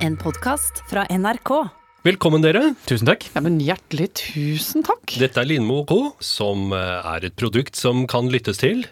En 0.00 0.16
podkast 0.16 0.82
fra 0.90 1.04
NRK. 1.10 1.50
Velkommen 2.06 2.40
dere. 2.44 2.62
Tusen 2.88 3.08
takk. 3.10 3.26
Ja, 3.34 3.42
men 3.44 3.58
hjertelig 3.60 4.08
tusen 4.16 4.84
takk. 4.86 5.12
Dette 5.20 5.42
er 5.42 5.48
Lindmo 5.50 5.82
Co., 5.88 6.14
som 6.24 6.70
eh, 6.72 7.10
er 7.16 7.26
et 7.28 7.36
produkt 7.36 7.76
som 7.76 8.06
kan 8.08 8.30
lyttes 8.32 8.60
til. 8.62 8.86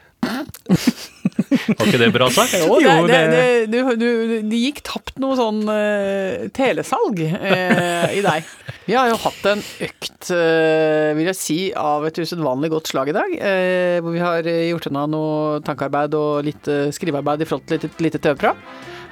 Var 0.68 1.86
ikke 1.88 2.00
det 2.02 2.10
bra 2.12 2.26
sagt? 2.34 2.52
Jo, 2.60 2.76
det, 2.76 2.84
Jo, 2.84 3.06
det, 3.08 3.18
det, 3.32 3.44
det- 3.72 3.78
du, 3.78 3.78
du, 4.00 4.34
det 4.50 4.58
gikk 4.60 4.82
tapt 4.84 5.16
noe 5.22 5.36
sånn 5.38 5.62
uh, 5.68 6.44
telesalg 6.56 7.20
uh, 7.22 8.08
i 8.12 8.20
deg. 8.24 8.48
Vi 8.88 8.96
har 8.96 9.08
jo 9.12 9.16
hatt 9.22 9.48
en 9.54 9.62
økt, 9.86 10.28
uh, 10.34 11.14
vil 11.16 11.30
jeg 11.30 11.38
si, 11.38 11.58
av 11.78 12.04
et 12.08 12.20
usedvanlig 12.20 12.70
godt 12.74 12.90
slag 12.92 13.12
i 13.12 13.16
dag. 13.16 13.34
eh, 13.38 13.96
hvor 14.04 14.12
vi 14.16 14.22
har 14.24 14.44
gjort 14.44 14.90
unna 14.90 15.06
noe 15.12 15.58
tankearbeid 15.64 16.16
og 16.18 16.44
litt 16.48 16.68
skrivearbeid 16.96 17.44
i 17.44 17.48
forhold 17.48 17.68
til 17.72 17.88
et 17.88 18.04
lite 18.04 18.20
TV-program. 18.20 18.60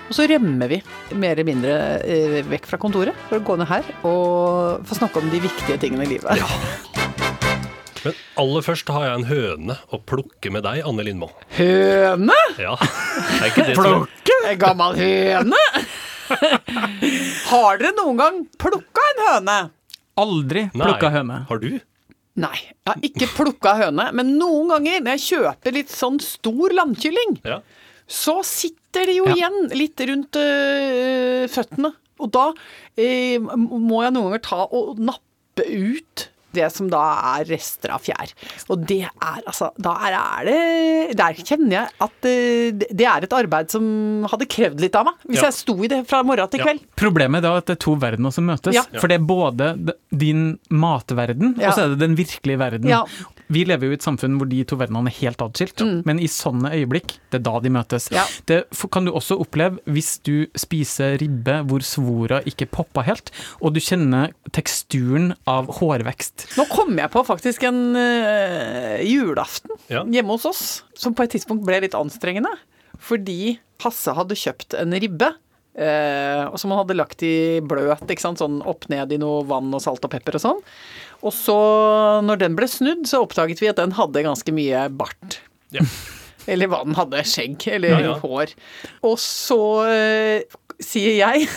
Og 0.06 0.14
så 0.14 0.26
rømmer 0.30 0.70
vi 0.70 0.78
mer 1.18 1.34
eller 1.34 1.46
mindre 1.48 1.76
eh, 2.06 2.36
vekk 2.46 2.68
fra 2.70 2.78
kontoret 2.82 3.16
for 3.26 3.40
å 3.40 3.44
gå 3.46 3.56
ned 3.58 3.66
her 3.70 3.88
og 4.06 4.84
få 4.86 4.98
snakke 5.00 5.18
om 5.22 5.32
de 5.32 5.40
viktige 5.42 5.78
tingene 5.82 6.06
i 6.06 6.12
livet. 6.14 6.38
Ja. 6.38 6.46
Men 8.06 8.14
aller 8.38 8.62
først 8.62 8.90
har 8.94 9.08
jeg 9.08 9.18
en 9.18 9.26
høne 9.26 9.74
å 9.90 9.98
plukke 10.06 10.52
med 10.54 10.62
deg, 10.62 10.84
Anne 10.86 11.02
Lindmo. 11.08 11.32
Høne! 11.56 12.36
Ja, 12.62 12.76
er 13.40 13.48
ikke 13.50 13.64
det 13.66 13.74
som 13.74 14.04
er 14.06 14.52
En 14.52 14.60
gammel 14.62 14.94
høne! 15.00 15.58
Har 17.50 17.80
dere 17.80 17.92
noen 17.96 18.20
gang 18.20 18.38
plukka 18.62 19.02
en 19.10 19.24
høne? 19.26 19.56
Aldri 20.22 20.68
plukka 20.74 21.10
høne. 21.16 21.40
Har 21.50 21.60
du? 21.62 21.70
Nei, 22.36 22.56
jeg 22.60 22.76
har 22.92 23.02
ikke 23.08 23.28
plukka 23.32 23.74
høne, 23.80 24.10
men 24.14 24.34
noen 24.38 24.70
ganger 24.74 25.02
når 25.02 25.16
jeg 25.16 25.24
kjøper 25.40 25.74
litt 25.78 25.90
sånn 25.92 26.20
stor 26.22 26.74
landkylling, 26.78 27.40
Ja. 27.48 27.58
Så 28.08 28.38
sitter 28.46 29.06
det 29.10 29.16
jo 29.18 29.26
Ja. 29.26 29.34
igjen 29.34 29.58
litt 29.76 30.00
rundt 30.08 30.36
øh, 30.40 31.46
føttene. 31.52 31.92
Og 32.22 32.30
da 32.32 32.46
øh, 32.52 33.38
må 33.66 34.02
jeg 34.06 34.14
noen 34.14 34.30
ganger 34.30 34.42
ta 34.46 34.62
og 34.70 34.98
nappe 34.98 35.66
ut 35.66 36.30
det 36.56 36.70
som 36.72 36.86
da 36.88 37.00
er 37.36 37.44
rester 37.50 37.90
av 37.92 38.00
fjær. 38.00 38.30
Og 38.72 38.86
det 38.88 39.02
er 39.04 39.42
altså 39.44 39.66
Da 39.76 39.92
er, 40.08 40.46
det 40.48 41.16
Der 41.18 41.34
kjenner 41.36 41.74
jeg 41.74 41.90
at 42.06 42.28
eh, 42.30 42.70
det 42.72 43.04
er 43.04 43.26
et 43.26 43.34
arbeid 43.36 43.68
som 43.74 44.24
hadde 44.32 44.48
krevd 44.48 44.80
litt 44.80 44.96
av 44.96 45.04
meg. 45.10 45.18
Hvis 45.28 45.42
Ja. 45.42 45.50
jeg 45.50 45.58
sto 45.58 45.74
i 45.84 45.90
det 45.92 45.98
fra 46.08 46.22
morgen 46.24 46.48
til 46.48 46.60
Ja. 46.62 46.70
kveld. 46.70 46.80
Problemet 46.96 47.44
er 47.44 47.48
da 47.50 47.56
at 47.60 47.66
det 47.68 47.76
er 47.76 47.82
to 47.84 47.96
verdener 48.00 48.32
som 48.32 48.46
møtes. 48.48 48.72
Ja. 48.72 48.86
For 48.96 49.06
det 49.12 49.20
er 49.20 49.26
både 49.28 49.68
din 50.16 50.58
matverden, 50.70 51.58
Ja. 51.60 51.68
og 51.68 51.74
så 51.76 51.84
er 51.84 51.88
det 51.92 51.98
den 52.06 52.16
virkelige 52.16 52.56
verden. 52.58 52.88
Vi 53.52 53.62
lever 53.68 53.86
jo 53.88 53.94
i 53.94 53.98
et 53.98 54.04
samfunn 54.04 54.36
hvor 54.40 54.48
de 54.50 54.62
to 54.66 54.78
verdenene 54.80 55.10
er 55.12 55.16
helt 55.20 55.42
atskilt, 55.44 55.82
men 56.08 56.18
i 56.22 56.26
sånne 56.30 56.72
øyeblikk, 56.74 57.16
det 57.30 57.38
er 57.40 57.44
da 57.46 57.60
de 57.62 57.70
møtes. 57.70 58.08
Ja. 58.14 58.24
Det 58.48 58.64
kan 58.92 59.06
du 59.06 59.12
også 59.14 59.36
oppleve 59.42 59.78
hvis 59.86 60.16
du 60.26 60.46
spiser 60.58 61.14
ribbe 61.22 61.60
hvor 61.70 61.84
svora 61.86 62.40
ikke 62.48 62.66
popper 62.74 63.06
helt, 63.06 63.30
og 63.60 63.76
du 63.76 63.80
kjenner 63.82 64.34
teksturen 64.56 65.32
av 65.46 65.70
hårvekst. 65.78 66.48
Nå 66.58 66.66
kom 66.72 66.96
jeg 66.98 67.12
på 67.14 67.22
faktisk 67.28 67.68
en 67.70 67.82
øh, 67.96 68.98
julaften 69.06 69.76
Ja. 69.92 70.02
hjemme 70.02 70.34
hos 70.34 70.46
oss, 70.50 70.64
som 70.98 71.14
på 71.14 71.26
et 71.26 71.36
tidspunkt 71.36 71.66
ble 71.66 71.80
litt 71.86 71.94
anstrengende. 71.98 72.50
Fordi 72.98 73.58
Hasse 73.84 74.14
hadde 74.16 74.38
kjøpt 74.38 74.78
en 74.80 74.96
ribbe, 74.96 75.34
Uh, 75.76 76.48
og 76.48 76.54
som 76.56 76.70
han 76.72 76.78
hadde 76.80 76.94
lagt 76.96 77.20
i 77.20 77.60
bløt, 77.60 78.06
ikke 78.08 78.22
sant? 78.22 78.40
sånn 78.40 78.62
opp 78.64 78.86
ned 78.88 79.10
i 79.12 79.18
noe 79.20 79.42
vann 79.44 79.68
og 79.76 79.82
salt 79.84 80.06
og 80.08 80.12
pepper 80.14 80.38
og 80.38 80.40
sånn. 80.40 80.62
Og 81.22 81.32
så, 81.34 81.56
når 82.26 82.42
den 82.44 82.56
ble 82.58 82.68
snudd, 82.70 83.06
så 83.08 83.22
oppdaget 83.24 83.62
vi 83.62 83.70
at 83.72 83.78
den 83.80 83.94
hadde 83.96 84.22
ganske 84.26 84.52
mye 84.56 84.86
bart. 84.92 85.40
Ja. 85.74 85.86
Eller 86.50 86.68
hva 86.70 86.82
den 86.86 86.94
hadde, 86.94 87.24
skjegg 87.26 87.64
eller 87.74 87.90
Ja, 87.96 88.02
ja. 88.04 88.12
hår. 88.22 88.52
Og 89.08 89.16
så 89.18 89.56
øh, 89.90 90.60
sier 90.78 91.16
jeg 91.18 91.48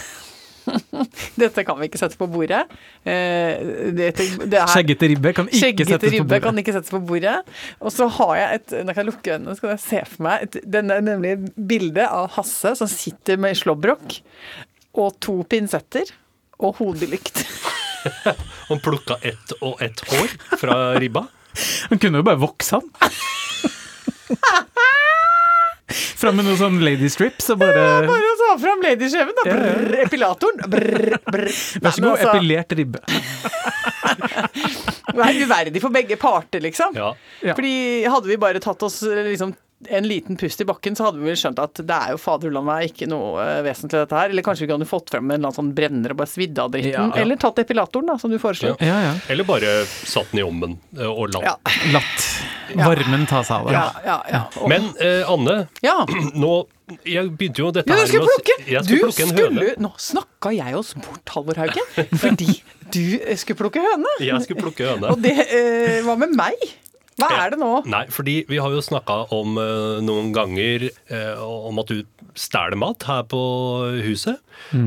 Dette 1.41 1.63
kan 1.65 1.77
vi 1.79 1.87
ikke 1.89 1.97
sette 2.01 2.17
på 2.17 2.25
bordet. 2.29 2.63
Eh, 3.05 3.61
dette, 3.97 4.25
det 4.49 4.57
er, 4.59 4.69
Skjeggete 4.69 5.09
ribbe 5.11 5.31
kan 5.37 5.47
ikke 5.49 5.59
Skjeggete 5.61 5.93
settes 5.95 6.13
på 6.17 6.25
bordet. 6.25 6.41
kan 6.47 6.61
ikke 6.61 6.73
settes 6.75 6.93
på 6.93 7.01
bordet. 7.09 7.35
Og 7.81 7.93
så 7.93 8.07
har 8.17 8.33
jeg 8.37 8.59
et 8.59 8.75
Nå 8.85 8.93
kan 8.95 9.01
jeg 9.03 9.09
lukke 9.11 9.33
øynene, 9.35 9.55
så 9.57 9.65
kan 9.65 9.73
jeg 9.75 9.83
se 9.85 10.01
for 10.11 10.25
meg 10.27 10.45
et, 10.47 10.57
den 10.77 10.93
er 10.93 11.05
nemlig 11.05 11.35
bildet 11.69 12.05
av 12.09 12.29
Hasse 12.37 12.73
som 12.81 12.89
sitter 12.89 13.37
med 13.41 13.57
slåbrok 13.61 14.19
og 14.99 15.17
to 15.21 15.39
pinsetter 15.49 16.09
og 16.59 16.81
hodelykt. 16.81 17.45
Han 18.69 18.79
plukka 18.83 19.19
ett 19.21 19.53
og 19.59 19.81
ett 19.81 20.03
hår 20.09 20.35
fra 20.61 20.79
ribba. 20.99 21.25
Han 21.89 21.99
kunne 21.99 22.21
jo 22.21 22.25
bare 22.27 22.39
vokse 22.39 22.79
han. 22.79 22.89
Fram 25.89 26.35
med 26.37 26.45
noen 26.45 26.57
sånn 26.59 26.77
lady 26.83 27.07
strips 27.09 27.47
og 27.53 27.61
bare 27.61 27.83
Bare 28.05 28.31
å 28.33 28.35
ta 28.41 28.49
fram 28.61 28.83
ladyskjeven, 28.83 29.33
da. 29.39 29.45
Brr, 29.47 29.95
epilatoren. 30.03 30.59
Brr, 30.69 31.15
brr. 31.25 31.47
Vær 31.81 31.95
så 31.95 32.03
god, 32.03 32.11
altså, 32.11 32.33
epilert 32.35 32.75
ribbe. 32.77 33.01
Det 35.09 35.25
er 35.25 35.39
uverdig 35.41 35.81
for 35.81 35.93
begge 35.95 36.19
parter, 36.21 36.61
liksom. 36.63 36.93
Ja. 36.97 37.13
Ja. 37.41 37.55
Fordi 37.57 37.73
hadde 38.05 38.29
vi 38.29 38.37
bare 38.41 38.61
tatt 38.63 38.85
oss 38.85 39.01
liksom 39.01 39.55
en 39.87 40.07
liten 40.07 40.37
pust 40.37 40.61
i 40.61 40.65
bakken, 40.67 40.95
så 40.95 41.07
hadde 41.07 41.21
vi 41.21 41.29
vel 41.29 41.37
skjønt 41.39 41.59
at 41.63 41.79
det 41.87 41.95
er 41.95 42.11
jo 42.13 42.19
faderullan 42.19 42.65
meg 42.67 42.89
ikke 42.89 43.07
noe 43.07 43.39
eh, 43.43 43.61
vesentlig 43.63 44.01
dette 44.03 44.17
her. 44.17 44.33
Eller 44.33 44.43
kanskje 44.43 44.65
vi 44.65 44.71
kunne 44.73 44.87
fått 44.89 45.13
frem 45.13 45.23
en 45.29 45.37
eller 45.37 45.49
annen 45.49 45.55
sånn 45.59 45.73
brenner 45.77 46.13
og 46.13 46.19
bare 46.19 46.31
svidd 46.31 46.59
av 46.59 46.73
dritten. 46.73 46.91
Ja, 46.91 47.05
ja. 47.15 47.21
Eller 47.23 47.39
tatt 47.39 47.61
epilatoren, 47.63 48.11
da, 48.11 48.17
som 48.19 48.33
du 48.33 48.39
foreslo. 48.41 48.75
Ja. 48.79 48.89
Ja, 48.89 48.99
ja. 49.07 49.13
Eller 49.31 49.47
bare 49.47 49.77
satt 49.87 50.33
den 50.33 50.43
i 50.43 50.47
ommen 50.47 50.75
eh, 50.97 51.05
og 51.07 51.31
latt. 51.35 51.47
Ja. 51.47 51.77
Latt 51.95 52.27
varmen 52.75 53.23
ta 53.29 53.39
seg 53.45 53.55
av 53.55 53.69
det. 53.69 53.77
Ja, 53.77 53.85
ja, 54.05 54.17
ja. 54.33 54.41
Og, 54.59 54.67
Men 54.69 54.91
eh, 55.01 55.31
Anne, 55.31 55.55
ja. 55.85 55.95
nå 56.43 56.51
Jeg 57.05 57.31
begynte 57.37 57.63
jo 57.63 57.71
dette 57.73 57.89
Ja, 57.89 58.01
du 58.01 58.03
her 58.03 58.13
med 58.13 58.27
å 58.27 58.33
plukke! 58.33 58.57
Jeg 58.65 58.83
Du 58.83 58.91
skulle 58.91 59.07
plukke 59.07 59.25
en 59.25 59.33
høne. 59.37 59.63
skulle 59.63 59.85
Nå 59.87 59.93
snakka 60.09 60.53
jeg 60.57 60.77
oss 60.77 60.91
bort, 60.99 61.33
Halvor 61.35 61.63
Haugen, 61.63 61.89
fordi 62.19 62.59
du 62.89 63.03
skulle 63.37 63.59
plukke 63.59 63.81
høne. 63.85 64.11
Jeg 64.25 64.43
skulle 64.45 64.63
plukke 64.65 64.91
høne. 64.91 65.13
Og 65.13 65.21
det 65.23 65.35
eh, 65.45 65.99
var 66.05 66.17
med 66.19 66.33
meg? 66.37 66.69
Hva 67.19 67.29
er 67.43 67.53
det 67.53 67.59
nå? 67.61 67.71
Nei, 67.89 68.05
fordi 68.13 68.41
vi 68.49 68.59
har 68.61 68.73
jo 68.73 68.83
snakka 68.83 69.25
om 69.35 69.59
eh, 69.61 69.99
noen 70.05 70.31
ganger 70.35 70.89
eh, 70.89 71.41
om 71.41 71.81
at 71.81 71.91
du 71.91 72.03
stjeler 72.39 72.77
mat 72.79 73.03
her 73.07 73.25
på 73.29 73.41
huset. 74.05 74.39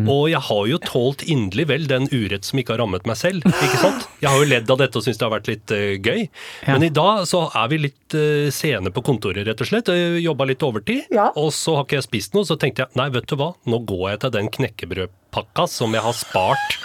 Og 0.09 0.27
jeg 0.31 0.41
har 0.47 0.67
jo 0.69 0.79
tålt 0.85 1.25
inderlig 1.25 1.67
vel 1.71 1.87
den 1.89 2.07
urett 2.13 2.47
som 2.47 2.61
ikke 2.61 2.75
har 2.75 2.83
rammet 2.83 3.07
meg 3.09 3.19
selv. 3.19 3.47
ikke 3.49 3.81
sant? 3.81 4.07
Jeg 4.23 4.31
har 4.31 4.41
jo 4.41 4.49
ledd 4.49 4.73
av 4.73 4.81
dette 4.83 5.01
og 5.01 5.05
syns 5.05 5.21
det 5.21 5.27
har 5.27 5.35
vært 5.35 5.51
litt 5.51 5.75
uh, 5.75 5.95
gøy. 5.97 6.21
Ja. 6.29 6.75
Men 6.75 6.87
i 6.87 6.93
dag 6.95 7.25
så 7.29 7.47
er 7.59 7.73
vi 7.73 7.81
litt 7.87 8.17
uh, 8.17 8.49
sene 8.55 8.93
på 8.95 9.05
kontoret, 9.05 9.47
rett 9.49 9.65
og 9.65 9.69
slett. 9.69 9.91
Jobba 10.23 10.49
litt 10.49 10.65
overtid. 10.65 11.09
Ja. 11.13 11.31
Og 11.41 11.51
så 11.57 11.77
har 11.79 11.89
ikke 11.89 11.99
jeg 12.01 12.09
spist 12.09 12.37
noe, 12.37 12.49
så 12.49 12.59
tenkte 12.61 12.87
jeg 12.87 13.01
nei, 13.01 13.09
vet 13.17 13.29
du 13.29 13.37
hva, 13.41 13.53
nå 13.69 13.83
går 13.89 14.07
jeg 14.15 14.25
til 14.27 14.37
den 14.39 14.53
knekkebrødpakka 14.59 15.69
som 15.73 15.97
jeg 15.97 16.05
har 16.05 16.17
spart 16.21 16.81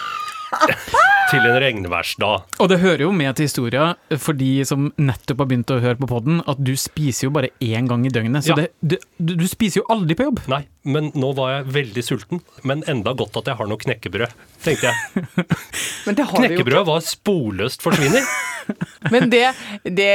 til 1.31 1.43
en 1.45 1.57
regnværsdag. 1.61 2.45
Og 2.63 2.69
det 2.71 2.79
hører 2.81 3.03
jo 3.07 3.11
med 3.15 3.35
til 3.37 3.47
historia 3.49 3.89
for 4.21 4.37
de 4.37 4.49
som 4.67 4.89
nettopp 4.97 5.43
har 5.43 5.49
begynt 5.51 5.73
å 5.75 5.79
høre 5.83 5.99
på 5.99 6.09
podden, 6.09 6.41
at 6.47 6.61
du 6.63 6.73
spiser 6.79 7.27
jo 7.27 7.33
bare 7.35 7.49
én 7.63 7.87
gang 7.89 8.05
i 8.07 8.11
døgnet. 8.13 8.45
Så 8.47 8.55
Ja. 8.55 8.67
det, 8.81 8.99
du, 9.19 9.35
du 9.35 9.47
spiser 9.47 9.81
jo 9.81 9.85
aldri 9.93 10.15
på 10.15 10.27
jobb. 10.29 10.41
Nei, 10.51 10.61
men 10.87 11.11
nå 11.15 11.33
var 11.37 11.51
jeg 11.57 11.67
veldig 11.77 12.03
sulten. 12.07 12.41
Men 12.63 12.83
enda 12.87 13.13
godt 13.17 13.35
at 13.41 13.51
jeg 13.51 13.59
har 13.59 13.67
noe 13.67 13.77
knekkebrød, 13.83 14.31
tenkte 14.63 14.91
jeg. 14.91 15.25
Men 16.07 16.15
det 16.15 16.23
har. 16.29 16.37
Knekkebrød 16.39 16.85
var 16.87 17.03
sporløst 17.03 17.83
forsvinner. 17.83 18.23
Men 19.13 19.29
det, 19.31 19.45
det 19.83 20.11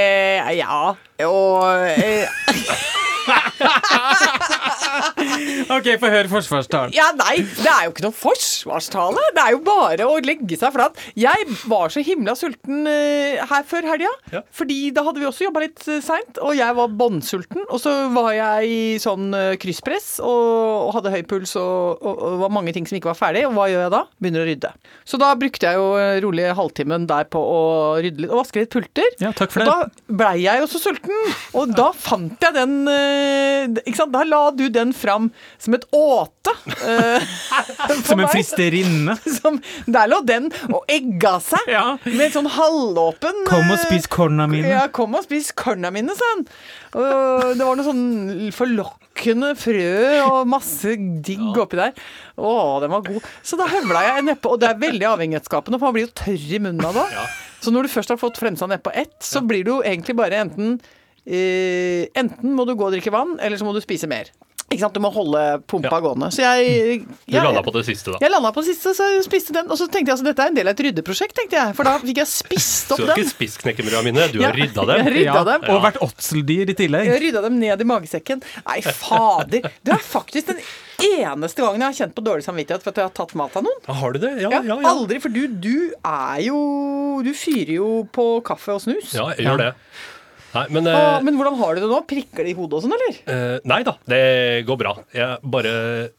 Ja. 0.57 0.95
Og 1.29 1.89
eh, 1.93 2.29
Ok, 5.73 5.87
få 6.01 6.09
høre 6.13 6.29
forsvarstalen. 6.31 6.93
Ja, 6.95 7.09
nei, 7.17 7.39
det 7.47 7.69
er 7.71 7.87
jo 7.87 7.93
ikke 7.95 8.05
noe 8.07 8.15
forsvarstale. 8.17 9.23
Det 9.37 9.43
er 9.45 9.55
jo 9.55 9.61
bare 9.65 10.07
å 10.11 10.17
legge 10.25 10.57
seg 10.59 10.75
flat. 10.75 10.99
Jeg 11.19 11.47
var 11.71 11.93
så 11.95 12.03
himla 12.05 12.35
sulten 12.39 12.87
eh, 12.91 13.41
her 13.49 13.65
før 13.69 13.87
helga, 13.93 14.11
Ja. 14.35 14.43
fordi 14.55 14.79
da 14.95 15.05
hadde 15.07 15.23
vi 15.23 15.29
også 15.29 15.47
jobba 15.47 15.63
litt 15.65 15.83
uh, 15.89 15.99
seint, 16.05 16.41
og 16.43 16.55
jeg 16.59 16.77
var 16.79 16.93
bånnsulten. 17.01 17.65
Og 17.69 17.81
så 17.83 17.93
var 18.15 18.33
jeg 18.37 18.73
i 18.73 18.81
sånn 19.03 19.31
eh, 19.37 19.55
krysspress 19.63 20.17
og, 20.23 20.89
og 20.89 20.93
hadde 20.99 21.15
høy 21.15 21.23
puls 21.31 21.55
og, 21.61 22.03
og, 22.03 22.23
og 22.29 22.37
var 22.45 22.55
mange 22.59 22.75
ting 22.77 22.87
som 22.89 22.99
ikke 22.99 23.13
var 23.13 23.19
ferdig. 23.19 23.45
Og 23.49 23.57
hva 23.57 23.69
gjør 23.71 23.87
jeg 23.87 23.95
da? 23.95 24.03
Begynner 24.23 24.45
å 24.45 24.49
rydde. 24.51 24.73
Så 25.09 25.21
da 25.23 25.33
brukte 25.39 25.71
jeg 25.71 25.81
jo 25.81 25.89
eh, 26.01 26.19
rolig 26.25 26.49
halvtimen 26.59 27.07
der 27.11 27.29
på 27.33 27.43
å 27.43 27.63
rydde 28.03 28.27
litt 28.27 28.35
og 28.35 28.43
vaske 28.43 28.63
litt 28.65 28.73
pulter. 28.75 29.09
Ja, 29.23 29.33
takk 29.37 29.55
for 29.55 29.65
Og 29.65 29.71
det. 29.71 29.73
da 29.73 30.15
blei 30.23 30.35
jeg 30.45 30.63
jo 30.65 30.69
så 30.75 30.83
sulten, 30.83 31.35
og 31.59 31.73
da 31.79 31.91
fant 31.97 32.39
jeg 32.43 32.57
den 32.59 32.77
eh, 32.91 33.12
da 34.13 34.23
la 34.27 34.41
du 34.51 34.67
den 34.73 34.93
fram 34.97 35.31
som 35.59 35.75
et 35.77 35.85
åte. 35.95 36.53
eh, 36.87 37.23
Som 38.07 38.21
en 38.21 38.29
fristerinne. 38.29 39.17
Som, 39.39 39.61
der 39.87 40.11
lå 40.11 40.21
den 40.27 40.51
og 40.73 40.85
egga 40.91 41.37
seg 41.45 41.69
Ja. 41.71 41.85
med 42.05 42.27
en 42.29 42.35
sånn 42.35 42.51
halvåpen 42.53 43.45
Kom 43.49 43.71
og 43.71 43.77
eh, 43.79 43.85
spis 43.87 44.09
korna 44.11 44.47
mine. 44.51 44.69
Ja, 44.73 44.87
kom 44.93 45.15
og 45.19 45.25
spis 45.27 45.53
korna 45.57 45.91
mine, 45.95 46.15
sa 46.19 46.33
han. 46.35 46.45
Og 46.93 47.53
det 47.59 47.65
var 47.67 47.79
noe 47.79 47.87
sånn 47.87 48.51
forlokkende 48.55 49.53
frø 49.59 49.93
og 50.27 50.51
masse 50.51 50.97
digg 51.25 51.57
oppi 51.63 51.79
der. 51.81 51.95
Å, 52.37 52.53
den 52.83 52.93
var 52.93 53.07
god. 53.07 53.31
Så 53.47 53.57
da 53.61 53.69
høvla 53.71 54.03
jeg 54.09 54.27
nedpå, 54.29 54.57
og 54.57 54.61
det 54.63 54.73
er 54.73 54.83
veldig 54.83 55.09
avhengighetsskapende, 55.15 55.79
for 55.81 55.89
man 55.91 55.97
blir 55.97 56.09
jo 56.09 56.15
tørr 56.25 56.49
i 56.59 56.61
munnen 56.67 56.85
av 56.91 56.99
det. 57.01 57.07
Ja. 57.15 57.25
Så 57.63 57.71
når 57.71 57.87
du 57.87 57.93
først 57.93 58.11
har 58.11 58.19
fått 58.19 58.41
fremsa 58.43 58.67
nedpå 58.69 58.91
ett, 58.99 59.15
så 59.23 59.41
blir 59.47 59.63
du 59.65 59.77
jo 59.77 59.83
egentlig 59.87 60.17
bare 60.19 60.41
enten 60.43 60.81
eh, 61.27 62.07
Enten 62.19 62.55
må 62.57 62.67
du 62.69 62.75
gå 62.77 62.89
og 62.89 62.95
drikke 62.97 63.13
vann, 63.15 63.37
eller 63.41 63.57
så 63.61 63.65
må 63.69 63.75
du 63.77 63.81
spise 63.85 64.09
mer. 64.11 64.31
Ikke 64.73 64.87
sant, 64.87 64.95
du 64.97 65.03
må 65.05 65.11
holde 65.13 65.41
pumpa 65.69 65.99
gående. 66.01 66.31
Så 66.33 66.41
jeg 66.41 67.03
Du 67.29 67.35
landa 67.37 67.61
på 67.61 67.75
det 67.75 67.83
siste, 67.85 68.15
da. 68.15 68.21
Jeg 68.23 68.33
landa 68.33 68.55
på 68.57 68.63
det 68.65 68.71
siste, 68.71 68.95
så 68.97 69.05
jeg 69.19 69.25
spiste 69.27 69.53
den. 69.53 69.67
Og 69.69 69.77
så 69.77 69.85
tenkte 69.85 70.09
jeg 70.09 70.15
altså 70.17 70.25
dette 70.25 70.47
er 70.47 70.49
en 70.49 70.57
del 70.57 70.71
av 70.71 70.73
et 70.73 70.81
ryddeprosjekt, 70.87 71.35
tenkte 71.37 71.59
jeg. 71.59 71.75
For 71.77 71.85
da 71.85 71.99
fikk 72.01 72.21
jeg 72.23 72.31
spist 72.31 72.95
opp 72.95 73.03
den. 73.03 73.11
du 73.11 73.13
har 73.13 73.21
ikke 73.21 73.35
spist 73.35 73.61
knekkebrødene 73.61 74.07
mine, 74.07 74.25
du 74.33 74.39
har 74.41 74.49
Ja, 74.57 74.65
rydda 74.65 74.87
dem. 74.89 75.03
jeg 75.05 75.13
rydda 75.19 75.43
dem. 75.51 75.67
Og 75.75 75.83
vært 75.85 75.99
åtseldyr 76.07 76.73
i 76.73 76.77
tillegg. 76.79 77.11
Jeg 77.11 77.21
rydda 77.27 77.43
dem 77.45 77.59
ned 77.61 77.85
i 77.85 77.89
magesekken. 77.93 78.41
Nei, 78.65 78.79
fader. 78.81 79.69
Det 79.85 79.93
er 79.93 80.07
faktisk 80.09 80.55
den 80.55 80.65
eneste 81.05 81.61
gangen 81.67 81.85
jeg 81.85 81.91
har 81.91 81.99
kjent 82.01 82.17
på 82.17 82.25
dårlig 82.25 82.47
samvittighet 82.49 82.81
for 82.87 82.95
at 82.95 83.03
jeg 83.03 83.11
har 83.11 83.15
tatt 83.21 83.35
mat 83.43 83.59
av 83.61 83.67
noen. 83.69 83.85
Har 84.01 84.17
du 84.17 84.23
det? 84.25 84.33
Ja, 84.41 84.55
Ja, 84.57 84.63
ja, 84.73 84.79
ja. 84.81 84.95
Aldri, 84.95 85.21
for 85.21 85.29
du, 85.37 85.43
du 85.53 85.93
er 86.01 86.41
jo 86.49 87.21
Du 87.27 87.33
fyrer 87.37 87.77
jo 87.77 87.91
på 88.09 88.41
kaffe 88.49 88.73
og 88.73 88.81
snus. 88.89 89.13
Ja, 89.13 89.29
jeg 89.37 89.51
gjør 89.51 89.67
det. 89.67 89.71
Nei, 90.55 90.67
men, 90.69 90.87
eh, 90.87 91.21
men 91.25 91.37
hvordan 91.39 91.57
har 91.61 91.75
du 91.75 91.81
det 91.81 91.89
nå? 91.91 91.99
Prikker 92.07 92.45
det 92.45 92.51
i 92.53 92.57
hodet 92.59 92.77
og 92.79 92.83
sånn, 92.85 92.93
eller? 92.97 93.15
eh, 93.33 93.59
Nei 93.65 93.81
da, 93.87 93.95
det 94.09 94.21
går 94.69 94.79
bra. 94.83 94.93
Jeg 95.17 95.39
bare 95.55 95.73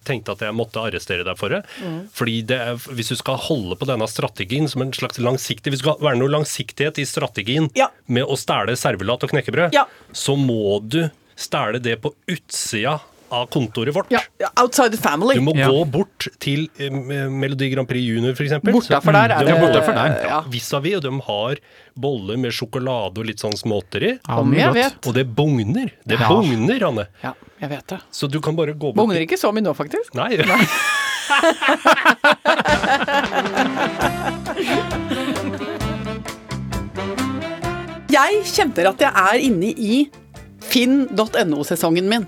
tenkte 0.07 0.33
at 0.33 0.39
jeg 0.47 0.55
måtte 0.57 0.81
arrestere 0.81 1.23
deg 1.27 1.37
for 1.37 1.53
det. 1.53 1.61
Mm. 1.83 1.99
Fordi 2.17 2.37
det 2.49 2.57
er, 2.59 2.75
hvis 2.97 3.13
du 3.13 3.15
skal 3.19 3.37
holde 3.37 3.77
på 3.77 3.85
denne 3.89 4.07
strategien 4.09 4.67
som 4.71 4.81
en 4.81 4.91
slags 4.95 5.19
langsiktig 5.21 5.71
Hvis 5.73 5.83
det 5.83 5.87
skal 5.87 6.01
være 6.01 6.17
noe 6.21 6.33
langsiktighet 6.33 6.97
i 6.97 7.05
strategien 7.05 7.69
Ja. 7.77 7.89
med 8.07 8.25
å 8.25 8.35
stjele 8.39 8.73
servelat 8.79 9.23
og 9.23 9.29
knekkebrød, 9.35 9.73
Ja. 9.77 9.85
så 10.11 10.35
må 10.35 10.79
du 10.81 11.09
stjele 11.37 11.79
det 11.81 11.99
på 12.01 12.13
utsida 12.29 12.99
av 13.33 13.47
kontoret 13.53 13.95
vårt. 13.95 14.11
Ja, 14.13 14.19
ja, 14.41 14.49
Outside 14.61 14.91
the 14.95 15.01
family. 15.01 15.35
Du 15.39 15.41
må 15.45 15.55
Ja. 15.57 15.67
gå 15.71 15.83
bort 15.89 16.27
til 16.43 16.67
eh, 16.79 16.89
Melodi 17.29 17.69
Grand 17.73 17.87
Prix 17.89 18.05
Junior, 18.05 18.31
f.eks. 18.37 18.53
Bortafor 18.63 19.11
der 19.17 19.33
er 19.37 19.43
det 19.47 19.55
bortafor 19.61 19.93
der. 19.97 20.17
Ja. 20.29 20.41
Vis-à-vis, 20.53 20.97
og 20.99 21.03
de 21.07 21.13
har 21.27 21.55
boller 21.97 22.37
med 22.41 22.51
sjokolade 22.53 23.17
og 23.21 23.25
litt 23.29 23.41
sånn 23.43 23.57
småtteri. 23.57 24.15
Ja, 24.27 24.39
jeg 24.59 24.73
vet. 24.77 24.99
Og 25.07 25.13
det 25.17 25.25
bugner. 25.35 25.91
Det 26.05 26.19
Ja. 26.19 26.29
bugner, 26.29 26.87
Anne. 26.87 27.07
Ja, 27.23 27.33
jeg 27.61 27.69
vet 27.69 27.87
det. 27.87 27.99
Så 28.11 28.29
du 28.29 28.39
kan 28.41 28.55
bare 28.55 28.73
gå 28.73 28.93
bort 28.93 28.95
Bugner 29.01 29.21
ikke 29.25 29.37
så 29.39 29.51
mye 29.53 29.63
nå, 29.63 29.73
faktisk. 29.75 30.13
Nei. 30.13 30.37
Jeg 38.13 38.43
kjenner 38.45 38.91
at 38.91 39.01
jeg 39.01 39.11
er 39.17 39.41
inne 39.47 39.71
i 39.73 39.95
finn.no-sesongen 40.63 42.07
min. 42.09 42.27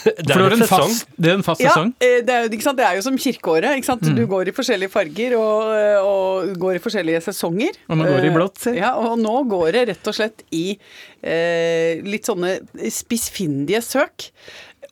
Det 0.30 0.36
er 0.36 0.54
en 0.56 0.64
fast, 0.68 1.06
det 1.20 1.30
er 1.32 1.36
en 1.38 1.44
fast 1.46 1.60
sesong. 1.64 1.92
Ja, 2.00 2.20
det 2.24 2.34
er, 2.34 2.44
jo- 2.46 2.52
ikke 2.56 2.66
sant? 2.66 2.78
det 2.80 2.86
er 2.86 2.96
jo 2.98 3.04
som 3.04 3.18
kirkeåret. 3.20 3.76
Ikke 3.80 3.90
sant? 3.90 4.06
Mm. 4.08 4.16
Du 4.20 4.22
går 4.30 4.48
i 4.50 4.54
forskjellige 4.56 4.92
farger 4.92 5.36
og, 5.38 5.70
eh, 5.76 5.98
og 6.06 6.54
går 6.62 6.78
i 6.78 6.82
forskjellige 6.84 7.20
sesonger. 7.28 7.76
Og 7.90 8.00
nå 8.00 8.08
går 8.08 8.16
det 8.20 8.30
i 8.30 8.32
Eh, 8.32 8.38
blått, 8.38 8.58
si. 8.64 8.76
Ja, 8.78 8.94
og 9.00 9.18
nå 9.20 9.36
går 9.50 9.72
det 9.76 9.84
rett 9.94 10.10
og 10.12 10.16
slett 10.16 10.44
i 10.56 10.64
eh, 11.22 12.00
litt 12.06 12.28
sånne 12.30 12.56
spissfindige 12.90 13.82
søk. 13.84 14.30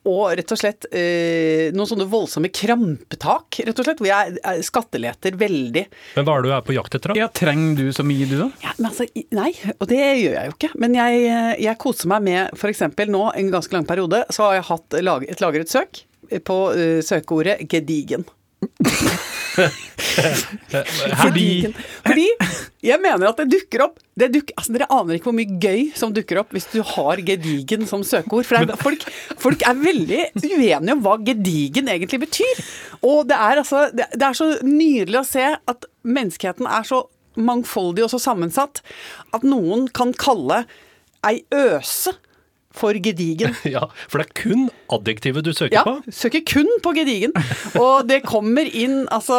Og 0.08 0.31
rett 0.38 0.52
og 0.55 0.56
slett 0.60 0.87
eh, 0.94 1.69
noen 1.75 1.88
sånne 1.90 2.06
voldsomme 2.08 2.49
krampetak, 2.55 3.58
rett 3.66 3.81
og 3.82 3.84
slett, 3.84 3.99
hvor 4.00 4.08
jeg 4.08 4.37
eh, 4.40 4.60
skatteleter 4.64 5.34
veldig. 5.37 5.82
Men 6.16 6.25
hva 6.28 6.37
er 6.38 6.44
det 6.46 6.49
du 6.49 6.55
er 6.56 6.62
på 6.64 6.76
jakt 6.76 6.94
etter, 6.96 7.12
da? 7.12 7.16
Ja, 7.19 7.26
trenger 7.34 7.76
du 7.82 7.90
så 7.93 8.06
mye, 8.06 8.28
du, 8.31 8.37
da? 8.40 8.46
Ja, 8.62 8.72
men 8.78 8.88
altså, 8.88 9.05
nei, 9.37 9.50
og 9.75 9.84
det 9.90 9.99
gjør 9.99 10.37
jeg 10.38 10.52
jo 10.52 10.55
ikke. 10.55 10.70
Men 10.81 10.96
jeg, 10.96 11.26
eh, 11.28 11.50
jeg 11.66 11.81
koser 11.82 12.12
meg 12.14 12.25
med 12.28 12.56
f.eks. 12.56 12.84
nå, 13.10 13.25
en 13.43 13.52
ganske 13.52 13.76
lang 13.76 13.88
periode, 13.90 14.22
så 14.32 14.46
har 14.46 14.56
jeg 14.60 14.69
hatt 14.70 14.98
et 14.99 15.43
lagret 15.45 15.71
søk 15.73 16.05
på 16.45 16.59
eh, 16.75 17.00
søkeordet 17.05 17.62
'gedigen'. 17.69 18.27
Fordi 21.23 21.73
Fordi 22.06 22.27
jeg 22.83 22.99
mener 23.03 23.29
at 23.29 23.39
det 23.39 23.47
dukker 23.53 23.85
opp 23.87 24.00
det 24.19 24.33
dukker, 24.35 24.55
altså 24.59 24.75
Dere 24.75 24.89
aner 24.91 25.15
ikke 25.15 25.29
hvor 25.29 25.37
mye 25.37 25.59
gøy 25.62 25.83
som 25.99 26.11
dukker 26.15 26.41
opp 26.43 26.50
hvis 26.55 26.67
du 26.73 26.81
har 26.83 27.21
'gedigen' 27.23 27.87
som 27.87 28.03
søkeord. 28.03 28.47
For 28.47 28.59
er, 28.59 28.75
folk, 28.81 29.05
folk 29.39 29.62
er 29.62 29.79
veldig 29.79 30.23
uenige 30.35 30.93
om 30.97 31.05
hva 31.05 31.19
'gedigen' 31.23 31.91
egentlig 31.93 32.21
betyr. 32.27 32.65
Og 33.03 33.29
det 33.31 33.39
er, 33.39 33.62
altså, 33.62 33.91
det, 33.94 34.09
det 34.15 34.27
er 34.27 34.35
så 34.35 34.51
nydelig 34.67 35.21
å 35.23 35.27
se 35.29 35.47
at 35.55 35.87
menneskeheten 36.03 36.67
er 36.67 36.83
så 36.89 37.05
mangfoldig 37.39 38.05
og 38.06 38.11
så 38.11 38.19
sammensatt 38.23 38.83
at 39.37 39.47
noen 39.47 39.87
kan 39.94 40.11
kalle 40.19 40.65
ei 41.27 41.44
øse 41.55 42.15
for 42.79 42.97
gedigen. 43.05 43.55
Ja, 43.75 43.85
For 44.09 44.23
det 44.23 44.29
er 44.31 44.37
kun 44.43 44.69
adjektivet 44.95 45.45
du 45.45 45.53
søker 45.53 45.81
Ja, 45.81 45.85
på? 45.85 45.97
søker 46.15 46.45
kun 46.49 46.71
på 46.85 46.95
gedigen. 46.97 47.35
Og 47.79 48.07
det 48.09 48.23
kommer 48.27 48.65
inn 48.71 49.03
altså 49.15 49.37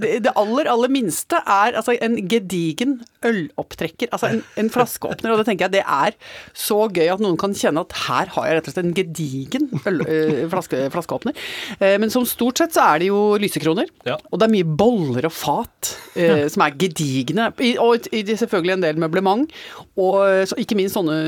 Det, 0.00 0.16
det 0.24 0.32
aller, 0.36 0.70
aller 0.72 0.90
minste 0.92 1.38
er 1.46 1.76
altså 1.78 1.94
en 2.00 2.16
gedigen 2.28 2.98
ølopptrekker. 3.26 4.08
Altså 4.14 4.30
en, 4.34 4.42
en 4.60 4.70
flaskeåpner. 4.72 5.32
Og 5.34 5.40
det 5.42 5.46
tenker 5.50 5.66
jeg 5.68 5.74
det 5.78 5.82
er 5.84 6.14
så 6.56 6.78
gøy 6.92 7.08
at 7.12 7.20
noen 7.22 7.36
kan 7.40 7.54
kjenne 7.56 7.82
at 7.84 7.96
her 8.06 8.30
har 8.34 8.48
jeg 8.48 8.58
rett 8.58 8.70
og 8.70 8.74
slett 8.74 8.86
en 8.88 8.94
gedigen 8.96 9.68
øl, 9.86 10.00
øh, 10.06 10.44
flaske, 10.52 10.82
flaskeåpner. 10.94 11.36
Eh, 11.80 11.96
men 12.00 12.12
som 12.12 12.24
stort 12.28 12.60
sett 12.62 12.76
så 12.76 12.86
er 12.94 13.02
det 13.04 13.10
jo 13.10 13.20
lysekroner. 13.40 13.90
Ja. 14.08 14.16
Og 14.30 14.40
det 14.40 14.48
er 14.48 14.54
mye 14.54 14.68
boller 14.80 15.28
og 15.28 15.34
fat 15.36 15.92
eh, 16.16 16.46
som 16.52 16.64
er 16.66 16.76
gedigne. 16.80 17.50
I- 17.60 17.76
Og 17.80 18.08
i- 18.12 18.24
selvfølgelig 18.30 18.76
en 18.78 18.84
del 18.86 19.00
møblement. 19.02 19.52
Og 20.00 20.20
eh, 20.26 20.44
så 20.48 20.56
ikke 20.60 20.78
minst 20.78 20.96
sånne 20.96 21.18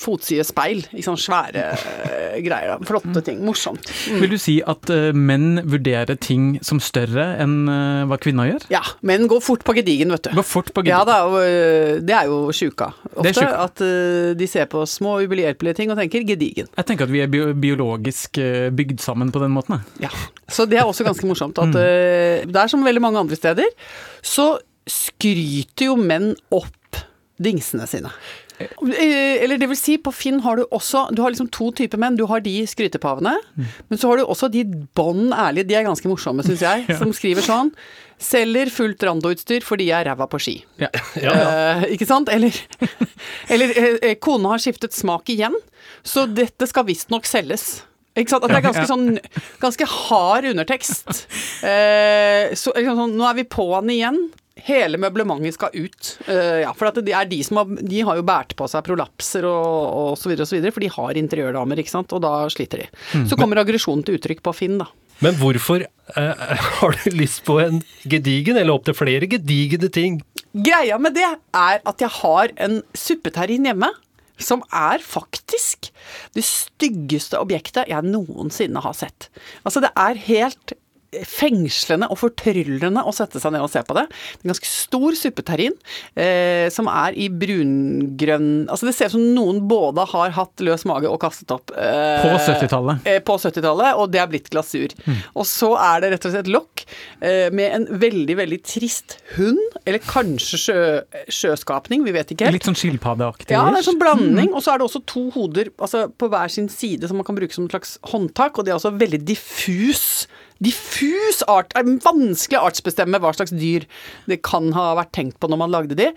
fotside 0.00 0.44
speil. 0.48 0.84
Ikke 0.92 1.08
sånn 1.10 1.20
svære 1.20 1.66
øh, 1.76 2.38
greier. 2.46 2.80
Flotte 2.88 3.22
ting. 3.26 3.42
Morsomt. 3.44 3.84
vil 4.20 4.32
du 4.32 4.38
si 4.40 4.58
at 4.66 4.90
øh, 4.92 5.12
menn 5.16 5.60
vurderer 5.68 6.16
ting 6.20 6.56
som 6.64 6.80
større 6.82 7.30
enn 7.42 7.58
eh, 7.70 8.02
hva 8.08 8.18
kvinner 8.22 8.48
gjør? 8.50 8.66
Ja, 8.72 8.82
menn 9.06 9.28
går 9.30 9.42
fort 9.44 9.64
på 9.68 9.74
gedigen, 9.78 10.12
vet 10.14 10.28
du. 10.30 10.34
Går 10.38 10.46
fort 10.46 10.72
på 10.74 10.82
gedigen. 10.82 10.96
Ja 10.98 11.04
da, 11.08 11.17
og 11.26 11.34
øh, 11.42 12.00
det 12.02 12.14
er 12.14 12.24
jo 12.30 12.52
sjuka. 12.52 12.84
Er 12.84 13.20
Ofte 13.22 13.34
Sjuk. 13.34 13.48
at 13.64 13.80
øh, 13.84 14.36
de 14.38 14.46
ser 14.46 14.64
på 14.70 14.84
små 14.86 15.16
ubehjelpelige 15.24 15.74
ting 15.74 15.90
og 15.90 15.98
tenker 15.98 16.24
gedigen. 16.26 16.66
Jeg 16.76 16.86
tenker 16.86 17.04
at 17.08 17.12
vi 17.12 17.20
er 17.24 17.52
biologisk 17.54 18.38
eh, 18.38 18.70
bygd 18.70 19.00
sammen 19.04 19.32
på 19.34 19.42
den 19.42 19.50
måten. 19.54 19.80
Ja. 20.00 20.08
Så 20.48 20.66
det 20.66 20.78
er 20.78 20.84
også 20.88 21.04
ganske 21.04 21.26
morsomt 21.26 21.58
at 21.58 21.74
Mm. 22.48 22.54
er 22.56 22.66
som 22.70 22.84
veldig 22.84 23.02
mange 23.02 23.18
andre 23.18 23.36
steder, 23.36 23.64
så 24.22 24.58
skryter 24.88 25.86
jo 25.90 25.96
menn 26.00 26.34
opp 26.54 27.02
dingsene 27.38 27.86
sine. 27.86 28.10
Eh, 28.60 29.38
Eller 29.44 29.58
det 29.60 29.68
vil 29.70 29.76
si, 29.78 29.96
på 30.02 30.10
Finn 30.14 30.40
har 30.42 30.56
du 30.58 30.64
også 30.74 31.06
Du 31.14 31.22
har 31.22 31.30
liksom 31.30 31.50
to 31.54 31.70
typer 31.72 31.98
menn. 32.00 32.16
Du 32.18 32.24
har 32.26 32.40
de 32.40 32.56
skrytepavene, 32.66 33.36
Mm. 33.56 33.66
men 33.88 33.98
så 33.98 34.08
har 34.10 34.16
du 34.18 34.24
også 34.24 34.50
de 34.50 34.64
bånn 34.98 35.30
ærlige, 35.32 35.68
de 35.68 35.74
er 35.78 35.84
ganske 35.86 36.08
morsomme, 36.10 36.42
syns 36.46 36.60
jeg, 36.66 36.86
som 36.98 37.12
skriver 37.12 37.42
sånn 37.46 37.72
Selger 38.18 38.66
fullt 38.74 38.98
randoutstyr 39.06 39.62
fordi 39.62 39.84
jeg 39.92 40.00
er 40.02 40.08
ræva 40.10 40.26
på 40.26 40.40
ski. 40.42 40.56
Ja. 40.82 40.88
Ja, 41.14 41.30
ja. 41.30 41.50
Eh, 41.84 41.84
ikke 41.94 42.06
sant? 42.08 42.28
Eller, 42.28 42.50
eller 43.54 43.70
eh, 44.02 44.14
kona 44.18 44.56
har 44.56 44.58
skiftet 44.58 44.92
smak 44.92 45.30
igjen, 45.30 45.54
så 46.02 46.26
dette 46.26 46.66
skal 46.66 46.82
visstnok 46.88 47.24
selges. 47.30 47.84
Ikke 48.18 48.32
sant? 48.32 48.42
At 48.42 48.50
det 48.50 48.58
er 48.58 48.66
ganske 48.66 48.88
sånn 48.90 49.20
ganske 49.62 49.86
hard 49.86 50.48
undertekst. 50.50 51.28
Eh, 51.62 52.50
så 52.58 52.74
liksom 52.74 52.98
sånn, 53.04 53.14
nå 53.20 53.28
er 53.30 53.38
vi 53.38 53.44
på'n 53.46 53.92
igjen. 53.94 54.18
Hele 54.66 54.98
møblementet 55.00 55.56
skal 55.56 55.74
ut. 55.76 56.12
Uh, 56.26 56.62
ja, 56.64 56.72
for 56.76 56.90
det 56.98 57.14
er 57.14 57.28
de 57.30 57.40
som 57.46 57.60
har, 57.60 57.74
de 57.78 58.00
har 58.06 58.18
jo 58.18 58.24
båret 58.26 58.56
på 58.58 58.68
seg 58.70 58.86
prolapser 58.86 59.46
og, 59.48 59.74
og 60.00 60.16
så 60.18 60.30
videre 60.30 60.46
og 60.46 60.50
så 60.50 60.58
videre, 60.58 60.74
for 60.74 60.84
de 60.84 60.92
har 60.94 61.20
interiørdamer, 61.20 61.82
ikke 61.82 61.94
sant, 61.94 62.14
og 62.16 62.24
da 62.24 62.32
sliter 62.52 62.84
de. 62.84 62.88
Så 63.30 63.38
kommer 63.38 63.60
aggresjonen 63.62 64.04
til 64.06 64.18
uttrykk 64.18 64.42
på 64.44 64.56
Finn, 64.56 64.80
da. 64.82 64.88
Men 65.24 65.38
hvorfor 65.38 65.82
uh, 65.82 66.58
har 66.80 66.98
du 66.98 67.16
lyst 67.18 67.44
på 67.46 67.58
en 67.62 67.80
gedigen, 68.06 68.58
eller 68.58 68.78
opptil 68.78 68.98
flere 68.98 69.30
gedigne 69.30 69.90
ting? 69.94 70.20
Greia 70.54 70.98
med 70.98 71.16
det 71.18 71.26
er 71.28 71.80
at 71.86 72.02
jeg 72.02 72.14
har 72.22 72.54
en 72.66 72.82
suppeterrin 72.96 73.68
hjemme. 73.68 73.90
Som 74.38 74.60
er 74.70 75.02
faktisk 75.02 75.88
det 76.36 76.44
styggeste 76.46 77.40
objektet 77.42 77.90
jeg 77.90 78.06
noensinne 78.06 78.78
har 78.84 78.94
sett. 78.94 79.26
Altså, 79.66 79.82
det 79.82 79.90
er 79.98 80.20
helt 80.28 80.76
fengslende 81.24 82.08
og 82.12 82.18
fortryllende 82.20 83.00
å 83.08 83.12
sette 83.16 83.40
seg 83.40 83.54
ned 83.54 83.62
og 83.64 83.70
se 83.72 83.80
på 83.86 83.94
det. 83.96 84.04
Det 84.10 84.42
er 84.42 84.48
en 84.48 84.52
ganske 84.52 84.68
stor 84.68 85.16
suppeterrin 85.16 85.76
eh, 86.20 86.66
som 86.74 86.88
er 86.92 87.16
i 87.16 87.28
brungrønn 87.32 88.66
Altså 88.68 88.88
det 88.88 88.94
ser 88.96 89.08
ut 89.10 89.14
som 89.16 89.24
noen 89.36 89.62
både 89.70 90.04
har 90.12 90.34
hatt 90.36 90.62
løs 90.64 90.84
mage 90.88 91.08
og 91.08 91.18
kastet 91.22 91.50
opp. 91.54 91.72
Eh, 91.72 92.24
På 92.26 92.34
70-tallet. 92.44 93.06
eh, 93.08 93.20
På 93.24 93.38
70-tallet, 93.40 93.94
og 93.98 94.10
det 94.12 94.20
er 94.22 94.28
blitt 94.30 94.50
glasur. 94.52 94.92
Og 95.34 95.46
så 95.48 95.72
er 95.80 96.04
det 96.04 96.10
rett 96.14 96.28
og 96.28 96.34
slett 96.34 96.50
lokk 96.52 96.84
eh, 97.24 97.48
med 97.54 97.74
en 97.78 97.86
veldig, 98.02 98.36
veldig 98.42 98.60
trist 98.68 99.16
hund, 99.36 99.60
eller 99.88 100.02
kanskje 100.04 100.60
sjø, 100.60 100.78
sjøskapning, 101.32 102.04
vi 102.06 102.12
vet 102.16 102.34
ikke 102.34 102.48
helt. 102.48 102.58
Litt 102.58 102.68
sånn 102.68 102.78
skilpaddeaktig. 102.78 103.54
Ja, 103.56 103.64
det 103.72 103.80
er 103.82 103.88
sånn 103.88 104.00
blanding. 104.00 104.52
Og 104.52 104.64
så 104.64 104.74
er 104.74 104.80
det 104.82 104.88
også 104.90 105.02
to 105.08 105.26
hoder 105.36 105.72
altså 105.78 106.06
på 106.12 106.28
hver 106.32 106.52
sin 106.52 106.68
side 106.72 107.08
som 107.08 107.18
man 107.20 107.26
kan 107.28 107.38
bruke 107.38 107.54
som 107.56 107.68
et 107.68 107.74
slags 107.76 107.96
håndtak, 108.12 108.58
og 108.60 108.66
det 108.68 108.74
er 108.74 108.78
også 108.80 108.94
veldig 109.00 109.22
diffus. 109.28 110.04
Diffus 110.64 111.42
art. 111.46 111.74
Er 111.78 111.86
vanskelig 112.02 112.58
å 112.58 112.66
artsbestemme 112.68 113.20
hva 113.22 113.30
slags 113.36 113.54
dyr 113.54 113.86
det 114.30 114.40
kan 114.46 114.72
ha 114.74 114.90
vært 114.98 115.12
tenkt 115.16 115.38
på 115.38 115.50
når 115.50 115.60
man 115.60 115.74
lagde 115.74 115.98
de. 115.98 116.08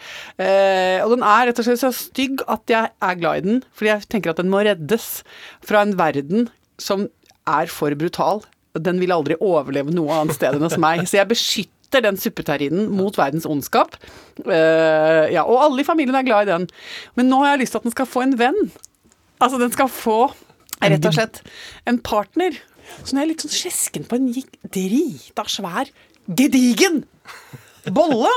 Eh, 0.42 0.98
og 1.04 1.14
den 1.16 1.26
er 1.28 1.50
rett 1.50 1.62
og 1.62 1.68
slett 1.68 1.84
så 1.84 1.92
stygg 1.96 2.42
at 2.50 2.72
jeg 2.72 2.90
er 2.90 3.20
glad 3.20 3.42
i 3.42 3.46
den, 3.48 3.62
fordi 3.78 3.94
jeg 3.94 4.10
tenker 4.10 4.34
at 4.34 4.42
den 4.42 4.50
må 4.52 4.64
reddes 4.66 5.22
fra 5.66 5.86
en 5.86 5.94
verden 6.00 6.50
som 6.82 7.06
er 7.50 7.70
for 7.70 7.94
brutal. 8.00 8.44
Den 8.74 9.02
vil 9.02 9.14
aldri 9.14 9.38
overleve 9.44 9.94
noe 9.94 10.16
annet 10.16 10.38
sted 10.40 10.58
enn 10.58 10.66
hos 10.66 10.80
meg. 10.82 11.04
Så 11.10 11.20
jeg 11.20 11.30
beskytter 11.30 12.06
den 12.06 12.18
suppeterrinen 12.20 12.88
mot 12.96 13.18
verdens 13.20 13.46
ondskap. 13.50 13.98
Eh, 14.42 15.26
ja, 15.36 15.44
og 15.44 15.68
alle 15.68 15.84
i 15.84 15.88
familien 15.88 16.18
er 16.18 16.26
glad 16.26 16.48
i 16.48 16.54
den. 16.54 16.70
Men 17.20 17.30
nå 17.30 17.44
har 17.44 17.54
jeg 17.54 17.66
lyst 17.66 17.76
til 17.76 17.84
at 17.84 17.90
den 17.90 17.98
skal 17.98 18.10
få 18.10 18.26
en 18.26 18.38
venn. 18.40 18.62
Altså, 19.42 19.60
den 19.62 19.74
skal 19.74 19.92
få 19.92 20.22
rett 20.82 21.06
og 21.06 21.14
slett 21.14 21.42
en 21.90 22.00
partner. 22.02 22.56
Så 23.02 23.12
når 23.12 23.20
jeg 23.20 23.26
er 23.26 23.32
litt 23.34 23.46
sånn 23.46 23.58
skjesken 23.58 24.08
på 24.10 24.18
en 24.20 24.32
gikk 24.36 24.56
drita 24.78 25.46
svær, 25.50 25.92
gedigen 26.30 27.04
bolle, 27.92 28.32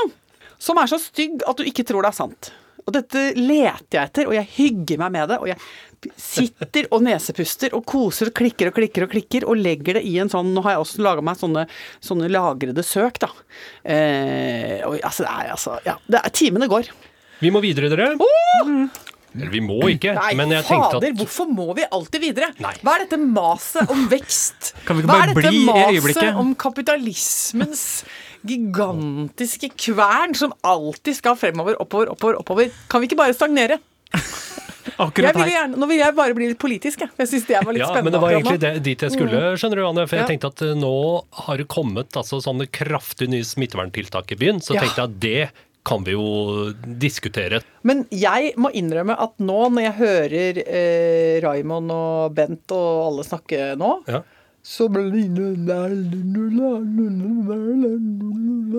som 0.61 0.79
er 0.81 0.89
så 0.89 0.99
stygg 1.01 1.43
at 1.47 1.59
du 1.59 1.67
ikke 1.67 1.85
tror 1.87 2.05
det 2.05 2.13
er 2.13 2.19
sant. 2.23 2.51
Og 2.85 2.93
dette 2.93 3.31
leter 3.37 3.97
jeg 3.97 4.09
etter, 4.11 4.27
og 4.29 4.35
jeg 4.37 4.49
hygger 4.59 4.99
meg 5.01 5.13
med 5.15 5.31
det. 5.31 5.37
Og 5.41 5.49
jeg 5.49 6.11
sitter 6.21 6.85
og 6.93 7.01
nesepuster 7.05 7.73
og 7.73 7.81
koser 7.89 8.29
og 8.29 8.35
klikker 8.37 8.69
og 8.69 8.77
klikker 8.77 9.07
og 9.07 9.13
klikker 9.15 9.47
og 9.49 9.57
legger 9.57 9.97
det 9.97 10.03
i 10.05 10.13
en 10.21 10.29
sånn 10.29 10.51
Nå 10.53 10.61
har 10.65 10.75
jeg 10.75 10.83
også 10.83 11.05
laga 11.05 11.23
meg 11.25 11.39
sånne, 11.39 11.65
sånne 12.05 12.29
lagrede 12.29 12.85
søk, 12.85 13.17
da. 13.23 13.31
Eh, 13.81 14.85
og 14.85 14.99
altså, 14.99 15.25
det 15.25 15.31
er 15.33 15.51
altså 15.55 15.79
Ja, 15.87 15.97
det 16.05 16.21
er, 16.21 16.35
timene 16.37 16.69
går. 16.69 16.91
Vi 17.41 17.51
må 17.51 17.59
videre, 17.63 17.89
dere. 17.91 18.13
Eller 19.35 19.51
vi 19.51 19.59
må 19.61 19.77
ikke, 19.91 20.13
Nei, 20.15 20.33
men 20.39 20.49
jeg 20.55 20.63
tenkte 20.67 20.91
fader, 20.95 21.09
at 21.11 21.19
hvorfor 21.19 21.49
må 21.51 21.67
vi 21.75 21.83
alltid 21.91 22.21
videre? 22.23 22.51
Nei. 22.63 22.73
Hva 22.81 22.93
er 22.95 23.03
dette 23.05 23.19
maset 23.19 23.91
om 23.91 24.05
vekst? 24.11 24.71
Kan 24.87 24.95
vi 24.97 25.03
ikke 25.03 25.11
Hva 25.11 25.21
er 25.25 25.33
dette 25.33 25.43
bli 25.51 25.59
i 25.59 25.65
maset 25.67 25.91
øyeblikket? 25.97 26.39
om 26.39 26.53
kapitalismens 26.55 27.83
gigantiske 28.45 29.71
kvern 29.75 30.35
som 30.37 30.53
alltid 30.65 31.17
skal 31.17 31.35
fremover, 31.39 31.77
oppover, 31.81 32.11
oppover, 32.13 32.39
oppover? 32.41 32.71
Kan 32.91 33.01
vi 33.03 33.09
ikke 33.11 33.19
bare 33.23 33.35
stagnere? 33.37 33.79
Jeg 34.85 35.01
Akkurat 35.01 35.33
ville 35.35 35.49
her. 35.49 35.55
gjerne, 35.65 35.79
nå 35.81 35.87
vil 35.89 35.97
jeg 35.97 36.13
bare 36.15 36.33
bli 36.37 36.45
litt 36.51 36.59
politisk, 36.61 37.01
jeg. 37.01 37.09
Jeg 37.17 37.27
syns 37.27 37.45
det 37.49 37.57
var 37.65 37.73
litt 37.73 37.81
ja, 37.81 37.87
spennende. 37.89 38.05
men 38.05 38.13
det 38.13 38.19
var 38.21 38.35
akkurat 38.37 38.51
egentlig 38.53 38.59
nå. 38.61 38.75
det, 38.77 38.83
dit 38.85 39.01
jeg 39.03 39.13
skulle, 39.15 39.39
skjønner 39.59 39.79
du, 39.81 39.83
Anne. 39.89 40.03
For 40.07 40.15
jeg 40.15 40.23
Ja. 40.23 40.27
tenkte 40.29 40.51
at 40.53 40.61
eh, 40.61 40.75
nå 40.77 40.91
har 41.41 41.57
det 41.59 41.65
kommet 41.73 42.19
altså, 42.21 42.37
sånne 42.45 42.67
kraftige 42.71 43.31
nye 43.33 43.43
smitteverntiltak 43.49 44.31
i 44.31 44.37
byen. 44.39 44.61
Så 44.63 44.77
Ja. 44.77 44.85
tenkte 44.85 45.01
jeg 45.01 45.09
at 45.09 45.17
det 45.25 45.64
kan 45.85 46.03
vi 46.05 46.15
jo 46.15 46.71
diskutere. 47.01 47.61
Men 47.85 48.05
jeg 48.13 48.53
må 48.57 48.71
innrømme 48.73 49.15
at 49.21 49.35
nå 49.43 49.67
når 49.69 49.85
jeg 49.85 49.95
hører 49.99 50.61
eh, 50.65 51.35
Raymond 51.45 51.93
og 51.93 52.33
Bent 52.37 52.73
og 52.75 53.03
alle 53.09 53.27
snakke 53.27 53.73
nå, 53.79 53.91
Ja. 54.09 54.23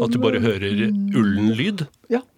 At 0.02 0.10
du 0.12 0.18
bare 0.18 0.40
hører 0.42 0.90
ullen-lyd. 0.90 1.84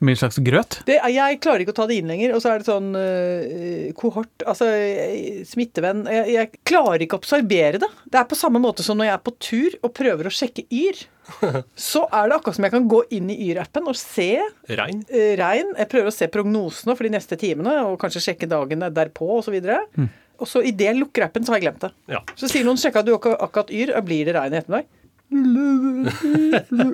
Med 0.05 0.12
en 0.12 0.19
slags 0.21 0.37
grøt. 0.45 0.78
det, 0.88 0.99
Jeg 1.14 1.38
klarer 1.40 1.64
ikke 1.64 1.73
å 1.73 1.78
ta 1.78 1.87
det 1.88 1.97
inn 2.00 2.12
lenger. 2.12 2.35
Og 2.37 2.43
så 2.45 2.52
er 2.52 2.61
det 2.61 2.69
sånn 2.69 2.90
uh, 2.93 3.88
kohort 3.99 4.45
Altså 4.49 4.69
eh, 4.69 5.40
smittevenn 5.49 6.05
jeg, 6.12 6.25
jeg 6.35 6.62
klarer 6.69 7.05
ikke 7.05 7.17
å 7.17 7.23
absorbere 7.23 7.81
det. 7.81 7.90
Det 8.05 8.21
er 8.21 8.28
på 8.28 8.38
samme 8.38 8.61
måte 8.62 8.85
som 8.85 9.00
når 9.00 9.11
jeg 9.11 9.17
er 9.17 9.25
på 9.25 9.37
tur 9.40 9.78
og 9.81 9.95
prøver 9.97 10.28
å 10.28 10.35
sjekke 10.35 10.67
Yr. 10.69 11.02
Så 11.88 12.05
er 12.05 12.28
det 12.28 12.38
akkurat 12.38 12.61
som 12.61 12.69
jeg 12.69 12.76
kan 12.76 12.88
gå 12.93 13.02
inn 13.17 13.33
i 13.33 13.40
Yr-appen 13.49 13.88
og 13.88 13.97
se 13.97 14.31
Regn. 14.69 15.02
Uh, 15.09 15.33
regn. 15.40 15.73
Jeg 15.81 15.93
prøver 15.93 16.12
å 16.12 16.17
se 16.21 16.28
prognosene 16.33 16.97
for 16.97 17.09
de 17.09 17.17
neste 17.17 17.40
timene, 17.40 17.81
og 17.88 17.97
kanskje 18.00 18.26
sjekke 18.28 18.49
dagene 18.50 18.93
derpå 18.93 19.38
osv. 19.40 19.57
Og, 19.57 20.09
og 20.38 20.47
så 20.49 20.62
idet 20.62 20.87
jeg 20.92 20.97
lukker 21.00 21.25
appen, 21.26 21.45
så 21.45 21.52
har 21.52 21.59
jeg 21.61 21.66
glemt 21.68 21.80
det. 21.87 21.90
Ja. 22.14 22.21
Så 22.38 22.49
sier 22.50 22.64
noen 22.64 22.76
'sjekka 22.78 23.02
du 23.04 23.14
akkurat, 23.16 23.71
Yr', 23.71 23.97
og 23.97 24.04
blir 24.07 24.25
det 24.25 24.35
regn 24.35 24.54
i 24.54 24.61
ettermiddag? 24.62 24.87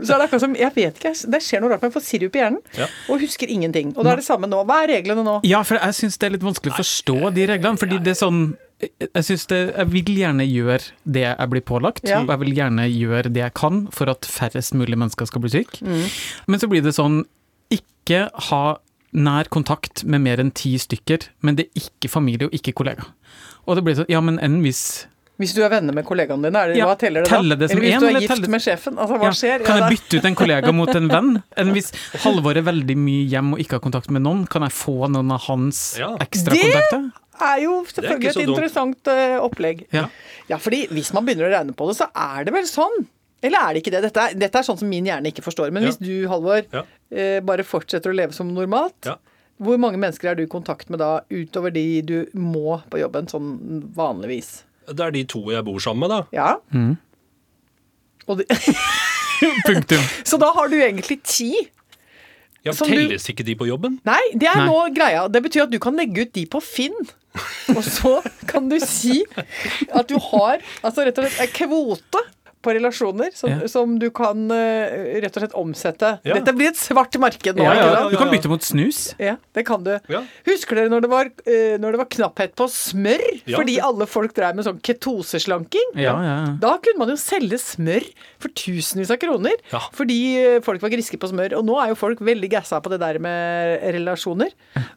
Så 0.05 0.15
er 0.15 0.19
det 0.19 0.25
akkurat 0.27 0.43
som 0.43 0.55
Jeg 0.59 0.73
vet 0.75 0.97
ikke, 0.99 1.13
det 1.31 1.41
skjer 1.45 1.63
noe 1.63 1.71
rart 1.71 1.83
Men 1.85 1.91
jeg 1.93 1.97
får 1.97 2.05
sirup 2.09 2.35
i 2.35 2.41
hjernen 2.43 2.61
Ja. 2.79 2.87
og 3.09 3.21
husker 3.23 3.47
ingenting. 3.51 3.93
Og 3.97 4.05
da 4.05 4.13
er 4.15 4.17
det 4.23 4.27
samme 4.27 4.49
nå. 4.51 4.65
Hva 4.67 4.83
er 4.85 4.89
reglene 4.97 5.23
nå? 5.27 5.41
Ja, 5.47 5.63
for 5.63 5.79
jeg 5.79 5.95
syns 5.95 6.19
det 6.19 6.27
er 6.27 6.35
litt 6.37 6.43
vanskelig 6.47 6.73
å 6.75 6.81
forstå 6.81 7.35
de 7.35 7.47
reglene. 7.47 7.79
Fordi 7.79 7.99
det 8.03 8.15
er 8.17 8.21
sånn 8.27 8.57
jeg, 8.85 9.23
synes 9.25 9.47
det, 9.49 9.61
jeg 9.77 9.87
vil 9.93 10.11
gjerne 10.19 10.45
gjøre 10.45 10.91
det 11.07 11.23
jeg 11.23 11.49
blir 11.53 11.63
pålagt, 11.65 12.03
Ja. 12.09 12.21
og 12.21 12.29
jeg 12.29 12.39
vil 12.43 12.55
gjerne 12.59 12.85
gjøre 12.91 13.33
det 13.33 13.41
jeg 13.45 13.55
kan 13.55 13.87
for 13.95 14.11
at 14.11 14.27
færrest 14.27 14.75
mulig 14.75 14.99
mennesker 14.99 15.27
skal 15.27 15.41
bli 15.41 15.51
syke. 15.51 15.79
Men 16.49 16.61
så 16.61 16.69
blir 16.69 16.83
det 16.83 16.93
sånn 16.95 17.23
ikke 17.71 18.29
ha 18.51 18.79
nær 19.15 19.49
kontakt 19.53 20.03
med 20.05 20.21
mer 20.25 20.41
enn 20.43 20.51
ti 20.55 20.75
stykker, 20.79 21.29
men 21.47 21.57
det 21.57 21.69
er 21.71 21.85
ikke 21.87 22.11
familie 22.11 22.49
og 22.49 22.55
ikke 22.57 22.75
kollega. 22.75 23.07
Og 23.67 23.77
det 23.79 23.85
blir 23.87 23.95
sånn, 24.01 24.09
ja, 24.13 24.21
men 24.21 24.39
enn 24.43 24.61
hvis 24.65 25.07
Hvis 25.39 25.51
du 25.55 25.65
er 25.67 25.71
venner 25.73 25.95
med 25.97 26.05
kollegaene 26.07 26.47
dine, 26.47 26.61
er 26.63 26.69
det, 26.71 26.77
Ja, 26.79 26.87
hva 26.87 26.95
teller 26.99 27.25
det 27.25 27.31
teller 27.33 27.57
da? 27.57 27.65
det 27.67 27.71
som 27.73 27.79
eller 27.81 27.89
hvis 27.89 27.95
en, 27.97 28.01
du 28.01 28.07
er 28.07 28.21
gift 28.21 28.31
teller- 28.35 28.51
med 28.55 28.63
sjefen? 28.63 28.99
Altså, 29.03 29.17
hva 29.19 29.25
ja, 29.25 29.31
skjer? 29.35 29.65
Kan 29.67 29.77
Ja, 29.81 29.89
jeg 29.89 29.97
bytte 29.99 30.19
ut 30.21 30.25
en 30.31 30.37
kollega 30.39 30.73
mot 30.73 30.95
en 30.95 31.09
venn? 31.11 31.43
Enn 31.59 31.73
hvis 31.75 31.89
Halvor 32.23 32.57
er 32.57 32.63
veldig 32.63 32.97
mye 32.97 33.25
hjem 33.33 33.53
og 33.57 33.59
ikke 33.65 33.79
har 33.81 33.83
kontakt 33.83 34.11
med 34.15 34.23
noen, 34.23 34.45
kan 34.47 34.63
jeg 34.63 34.71
få 34.79 35.09
noen 35.11 35.33
av 35.35 35.41
hans 35.49 35.97
Ja. 35.99 36.13
ekstrakontakter? 36.23 37.11
Det- 37.11 37.21
er 37.43 37.59
jo 37.65 37.73
selvfølgelig 37.91 38.29
er 38.31 38.31
et 38.31 38.47
interessant 38.49 39.09
eh, 39.11 39.39
opplegg. 39.43 39.81
Ja. 39.91 40.05
Ja, 40.49 40.57
fordi 40.63 40.85
hvis 40.95 41.13
man 41.13 41.27
begynner 41.27 41.49
å 41.51 41.55
regne 41.59 41.75
på 41.75 41.89
det, 41.91 41.97
så 41.99 42.07
er 42.15 42.45
det 42.47 42.55
vel 42.55 42.63
sånn. 42.71 43.07
Eller 43.45 43.61
er 43.69 43.75
det 43.77 43.83
ikke 43.85 43.93
det? 43.93 44.01
Dette 44.09 44.23
er, 44.25 44.35
dette 44.41 44.61
er 44.63 44.67
sånn 44.67 44.79
som 44.81 44.89
min 44.89 45.05
hjerne 45.05 45.29
ikke 45.31 45.45
forstår. 45.45 45.71
Men 45.75 45.85
Ja. 45.85 45.91
hvis 45.91 46.01
du, 46.01 46.15
Halvor, 46.31 46.65
Ja. 46.73 46.83
eh, 47.13 47.41
bare 47.45 47.63
fortsetter 47.67 48.11
å 48.11 48.17
leve 48.17 48.33
som 48.33 48.49
normalt, 48.55 48.97
Ja. 49.05 49.17
hvor 49.61 49.77
mange 49.79 49.99
mennesker 50.01 50.31
er 50.31 50.35
du 50.35 50.43
i 50.45 50.51
kontakt 50.51 50.89
med 50.91 50.99
da, 51.05 51.21
utover 51.31 51.73
de 51.73 52.01
du 52.03 52.27
må 52.35 52.81
på 52.91 52.99
jobben, 53.03 53.27
sånn 53.29 53.85
vanligvis? 53.95 54.63
Det 54.89 55.01
er 55.01 55.11
de 55.13 55.25
to 55.25 55.41
jeg 55.51 55.65
bor 55.65 55.79
sammen 55.81 56.09
med, 56.09 56.11
da. 56.11 56.23
Ja? 56.33 56.57
Mm. 56.73 56.97
Og 58.29 58.39
de, 58.39 58.45
Punktum. 59.67 60.01
så 60.25 60.39
da 60.41 60.51
har 60.57 60.69
du 60.69 60.77
egentlig 60.81 61.21
ti. 61.23 61.69
Ja, 62.65 62.73
Som 62.73 62.89
du- 62.89 62.95
telles 62.97 63.27
ikke 63.29 63.45
de 63.45 63.55
på 63.61 63.67
jobben? 63.69 63.99
Nei, 64.07 64.21
det 64.33 64.49
er 64.49 64.57
Nei. 64.57 64.67
nå 64.69 64.95
greia. 64.97 65.27
Det 65.31 65.43
betyr 65.45 65.65
at 65.65 65.71
du 65.71 65.79
kan 65.79 65.95
legge 65.97 66.23
ut 66.25 66.33
de 66.33 66.47
på 66.47 66.63
Finn. 66.65 66.95
Og 67.75 67.83
så 67.85 68.23
kan 68.47 68.69
du 68.71 68.79
si 68.81 69.25
at 69.93 70.07
du 70.09 70.17
har 70.19 70.61
altså 70.83 71.05
rett 71.05 71.19
og 71.19 71.27
slett 71.27 71.41
en 71.45 71.53
kvote 71.69 72.23
på 72.65 72.75
relasjoner 72.77 73.31
som, 73.37 73.53
Ja. 73.53 73.69
som 73.71 73.99
du 74.01 74.09
kan 74.15 74.47
uh, 74.51 75.21
rett 75.23 75.37
og 75.37 75.45
slett 75.45 75.57
omsette. 75.61 76.15
Ja. 76.27 76.39
Dette 76.41 76.55
blir 76.57 76.73
et 76.73 76.81
svart 76.81 77.15
marked 77.21 77.61
nå. 77.61 77.67
Ja, 77.69 78.09
du 78.11 78.17
kan 78.19 78.33
bytte 78.33 78.51
mot 78.51 78.65
snus. 78.65 79.13
Ja, 79.21 79.37
det 79.55 79.67
kan 79.69 79.85
du. 79.87 79.93
Ja. 80.11 80.25
Husker 80.49 80.81
dere 80.81 80.93
når 80.93 81.05
det 81.07 81.13
var, 81.13 81.31
uh, 81.31 81.77
når 81.83 81.95
det 81.97 82.03
var 82.03 82.11
knapphet 82.17 82.57
på 82.59 82.69
smør? 82.73 83.25
Ja. 83.45 83.59
Fordi 83.61 83.77
alle 83.85 84.09
folk 84.11 84.35
drev 84.37 84.57
med 84.59 84.67
sånn 84.67 84.81
ketoseslanking? 84.85 85.95
Ja, 86.01 86.15
ja. 86.25 86.37
Da 86.63 86.75
kunne 86.83 87.05
man 87.05 87.13
jo 87.13 87.19
selge 87.21 87.59
smør 87.61 88.07
for 88.43 88.53
tusenvis 88.57 89.13
av 89.15 89.21
kroner. 89.23 89.55
Ja. 89.73 89.81
Fordi 89.97 90.19
eh, 90.41 90.59
folk 90.65 90.83
var 90.83 90.93
griske 90.93 91.19
på 91.21 91.29
smør. 91.31 91.55
Og 91.59 91.65
nå 91.67 91.77
er 91.81 91.93
jo 91.93 91.99
folk 91.99 92.21
veldig 92.25 92.51
gassa 92.53 92.81
på 92.85 92.93
det 92.93 92.99
der 93.03 93.19
med 93.23 93.85
relasjoner 93.97 94.53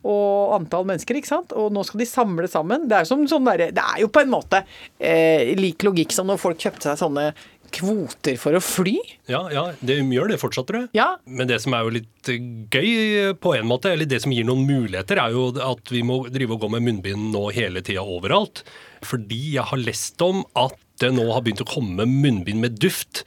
og 0.07 0.55
antall 0.57 0.87
mennesker, 0.89 1.19
ikke 1.19 1.31
sant. 1.31 1.53
Og 1.57 1.71
nå 1.75 1.83
skal 1.87 2.01
de 2.03 2.07
samle 2.09 2.49
sammen. 2.51 2.87
Det 2.89 3.01
er, 3.01 3.07
som 3.09 3.23
sånn 3.29 3.47
der, 3.47 3.67
det 3.75 3.83
er 3.83 4.01
jo 4.03 4.09
på 4.11 4.23
en 4.23 4.31
måte 4.31 4.63
eh, 4.99 5.53
lik 5.59 5.83
logikk 5.87 6.15
som 6.15 6.27
når 6.29 6.41
folk 6.41 6.59
kjøpte 6.61 6.89
seg 6.89 6.99
sånne 7.01 7.29
kvoter 7.75 8.37
for 8.39 8.55
å 8.57 8.61
fly. 8.63 8.95
Ja, 9.29 9.43
ja, 9.53 9.63
det 9.81 9.99
gjør 9.99 10.31
det 10.31 10.39
fortsatt, 10.41 10.67
tror 10.69 10.85
jeg. 10.85 10.89
Ja, 10.97 11.07
Men 11.25 11.49
det 11.49 11.59
som 11.63 11.73
er 11.77 11.83
jo 11.87 11.93
litt 11.97 12.31
eh, 12.31 12.41
gøy 12.73 12.89
eh, 13.27 13.33
på 13.37 13.53
en 13.57 13.67
måte, 13.69 13.91
eller 13.93 14.09
det 14.09 14.21
som 14.23 14.33
gir 14.35 14.47
noen 14.47 14.65
muligheter, 14.67 15.19
er 15.21 15.35
jo 15.35 15.49
at 15.63 15.91
vi 15.93 16.01
må 16.07 16.21
drive 16.31 16.55
og 16.57 16.63
gå 16.65 16.71
med 16.77 16.85
munnbind 16.87 17.31
nå 17.35 17.47
hele 17.55 17.83
tida 17.85 18.03
overalt. 18.05 18.63
Fordi 19.05 19.41
jeg 19.57 19.67
har 19.69 19.81
lest 19.83 20.21
om 20.25 20.43
at 20.57 20.77
det 21.01 21.11
nå 21.13 21.27
har 21.29 21.43
begynt 21.45 21.61
å 21.61 21.69
komme 21.69 22.07
munnbind 22.09 22.63
med 22.63 22.79
duft. 22.81 23.23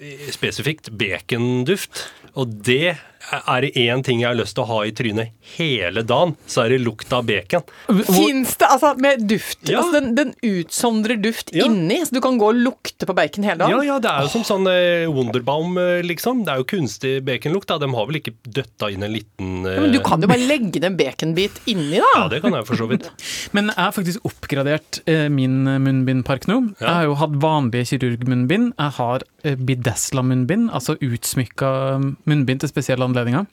eh, 0.00 0.28
Spesifikt 0.30 0.92
baconduft. 1.00 2.06
Og 2.38 2.52
det 2.64 2.96
er 3.30 3.60
det 3.66 3.70
én 3.76 4.02
ting 4.06 4.22
jeg 4.22 4.30
har 4.30 4.38
lyst 4.38 4.56
til 4.56 4.64
å 4.64 4.68
ha 4.70 4.78
i 4.88 4.92
trynet 4.96 5.34
hele 5.56 6.02
dagen, 6.06 6.32
så 6.48 6.62
er 6.64 6.72
det 6.74 6.78
lukta 6.84 7.18
av 7.20 7.26
bacon. 7.28 7.64
Fins 8.08 8.54
det 8.60 8.68
altså 8.70 8.94
med 9.02 9.26
duft? 9.28 9.58
Ja. 9.68 9.80
Altså 9.82 9.98
den, 9.98 10.14
den 10.16 10.32
utsondrer 10.46 11.18
duft 11.20 11.50
Ja. 11.54 11.66
inni, 11.66 11.98
så 12.06 12.16
du 12.16 12.20
kan 12.24 12.38
gå 12.40 12.48
og 12.52 12.60
lukte 12.60 13.06
på 13.08 13.16
bacon 13.16 13.44
hele 13.44 13.58
dagen? 13.60 13.74
Ja, 13.76 13.82
ja, 13.94 13.98
det 14.02 14.10
er 14.10 14.24
jo 14.26 14.30
som 14.32 14.44
sånn 14.46 14.68
eh, 14.70 15.04
Wonderbaum, 15.12 15.76
eh, 15.80 16.00
liksom. 16.06 16.44
Det 16.46 16.54
er 16.54 16.62
jo 16.62 16.68
kunstig 16.70 17.12
baconlukt. 17.26 17.68
da. 17.68 17.78
De 17.82 17.90
har 17.92 18.08
vel 18.08 18.20
ikke 18.20 18.34
døtta 18.46 18.90
inn 18.94 19.02
en 19.06 19.12
liten 19.14 19.66
eh, 19.66 19.76
Ja, 19.76 19.84
men 19.84 19.92
du 19.92 20.00
kan 20.06 20.22
jo 20.24 20.30
bare 20.30 20.46
legge 20.48 20.80
en 20.86 20.96
baconbit 20.96 21.60
inni, 21.70 22.00
da. 22.00 22.10
Ja, 22.16 22.24
det 22.32 22.40
kan 22.44 22.56
jeg 22.56 22.66
for 22.70 22.80
så 22.80 22.88
vidt. 22.90 23.10
Men 23.56 23.68
jeg 23.72 23.76
har 23.80 23.92
faktisk 23.96 24.24
oppgradert 24.28 25.00
eh, 25.10 25.26
min 25.32 25.64
munnbindpark 25.66 26.46
nå. 26.48 26.60
Jeg 26.80 26.88
har 26.88 27.04
jo 27.08 27.16
hatt 27.20 27.34
vanlige 27.42 27.90
kirurgmunnbind. 27.92 28.72
Jeg 28.78 28.96
har 29.00 29.24
eh, 29.44 29.56
Bidesla-munnbind, 29.58 30.70
altså 30.74 30.94
utsmykka 31.02 31.70
munnbind 32.30 32.62
til 32.62 32.70
spesielle 32.72 33.04
anledninger. 33.10 33.46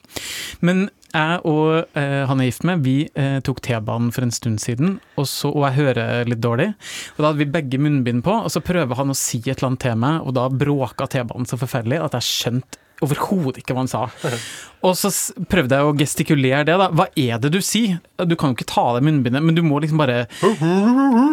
Men 0.64 0.88
jeg 1.08 1.38
og 1.48 1.96
eh, 1.96 2.24
han 2.28 2.42
jeg 2.42 2.50
er 2.50 2.50
gift 2.50 2.66
med, 2.68 2.82
vi 2.84 2.96
eh, 3.16 3.38
tok 3.44 3.62
T-banen 3.64 4.10
for 4.12 4.26
en 4.26 4.34
stund 4.34 4.60
siden, 4.60 4.98
og, 5.16 5.28
så, 5.30 5.50
og 5.52 5.64
jeg 5.68 5.78
hører 5.78 6.28
litt 6.28 6.42
dårlig. 6.44 6.72
Og 7.16 7.22
Da 7.22 7.30
hadde 7.30 7.40
vi 7.40 7.52
begge 7.54 7.80
munnbind 7.80 8.24
på, 8.26 8.34
og 8.44 8.52
så 8.52 8.62
prøver 8.64 8.98
han 8.98 9.14
å 9.14 9.16
si 9.16 9.40
et 9.44 9.56
eller 9.56 9.70
annet 9.72 9.86
til 9.86 9.96
meg, 10.02 10.20
og 10.26 10.36
da 10.36 10.48
bråka 10.52 11.08
T-banen 11.08 11.48
så 11.48 11.60
forferdelig 11.60 12.02
at 12.04 12.18
jeg 12.18 12.28
skjønte 12.28 12.84
overhodet 13.04 13.60
ikke 13.60 13.76
hva 13.76 13.84
han 13.84 13.90
sa. 13.90 14.00
Og 14.86 14.96
så 14.98 15.10
prøvde 15.50 15.76
jeg 15.78 15.86
å 15.86 15.94
gestikulere 15.98 16.64
det, 16.66 16.74
da. 16.80 16.88
Hva 16.90 17.08
er 17.14 17.38
det 17.42 17.52
du 17.54 17.60
sier? 17.62 18.00
Du 18.26 18.34
kan 18.34 18.50
jo 18.50 18.58
ikke 18.58 18.66
ta 18.70 18.88
av 18.90 18.98
deg 18.98 19.06
munnbindet, 19.06 19.44
men 19.44 19.54
du 19.54 19.62
må 19.66 19.78
liksom 19.82 20.02
bare 20.02 20.24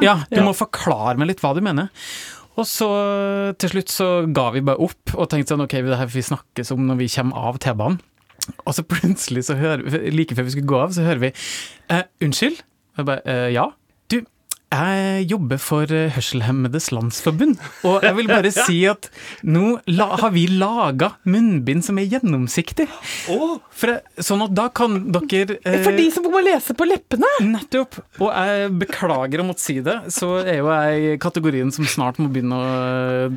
Ja, 0.05 0.19
du 0.29 0.41
må 0.45 0.53
forklare 0.53 1.17
meg 1.17 1.31
litt 1.31 1.41
hva 1.41 1.55
du 1.57 1.63
mener. 1.65 1.89
Og 2.55 2.69
så 2.69 2.87
til 3.59 3.73
slutt 3.73 3.91
så 3.91 4.09
ga 4.31 4.51
vi 4.55 4.63
bare 4.65 4.79
opp 4.85 5.15
og 5.17 5.27
tenkte 5.31 5.55
sånn 5.55 5.65
ok, 5.65 5.79
det 5.83 5.97
her 5.99 6.07
får 6.07 6.19
vi 6.21 6.29
snakkes 6.29 6.71
om 6.75 6.85
når 6.87 7.01
vi 7.01 7.09
kommer 7.17 7.49
av 7.49 7.57
T-banen. 7.65 7.97
Og 8.65 8.75
så 8.77 8.83
plutselig, 8.83 9.45
så 9.47 9.57
hører 9.59 10.09
like 10.13 10.35
før 10.35 10.47
vi 10.47 10.55
skulle 10.55 10.69
gå 10.69 10.79
av, 10.79 10.93
så 10.95 11.05
hører 11.05 11.23
vi 11.23 11.31
eh, 11.91 12.05
Unnskyld? 12.25 12.61
Og 12.95 13.03
jeg 13.03 13.09
bare 13.09 13.25
eh, 13.31 13.49
ja. 13.55 13.69
Jeg 14.73 15.27
jobber 15.29 15.59
for 15.61 15.91
eh, 15.93 16.09
Hørselhemmedes 16.15 16.89
Landsforbund, 16.91 17.59
og 17.85 18.03
jeg 18.03 18.15
vil 18.17 18.27
bare 18.31 18.49
si 18.65 18.79
at 18.89 19.07
nå 19.45 19.75
la, 19.93 20.07
har 20.19 20.33
vi 20.33 20.47
laga 20.51 21.11
munnbind 21.29 21.85
som 21.85 21.99
er 22.01 22.07
gjennomsiktig. 22.11 22.87
For, 23.75 23.99
sånn 24.23 24.43
at 24.47 24.55
da 24.57 24.65
kan 24.75 24.97
dere 25.13 25.57
eh, 25.61 25.77
For 25.85 25.95
de 25.95 26.07
som 26.15 26.25
må 26.31 26.41
lese 26.43 26.75
på 26.77 26.87
leppene! 26.87 27.29
Nettopp. 27.45 27.99
Og 28.23 28.31
jeg 28.31 28.71
beklager 28.81 29.43
å 29.43 29.47
måtte 29.47 29.63
si 29.63 29.77
det, 29.85 29.97
så 30.15 30.31
er 30.41 30.59
jo 30.61 30.71
jeg 30.71 31.05
i 31.13 31.15
kategorien 31.21 31.71
som 31.75 31.87
snart 31.89 32.19
må 32.23 32.27
begynne 32.33 32.57
å 32.57 33.29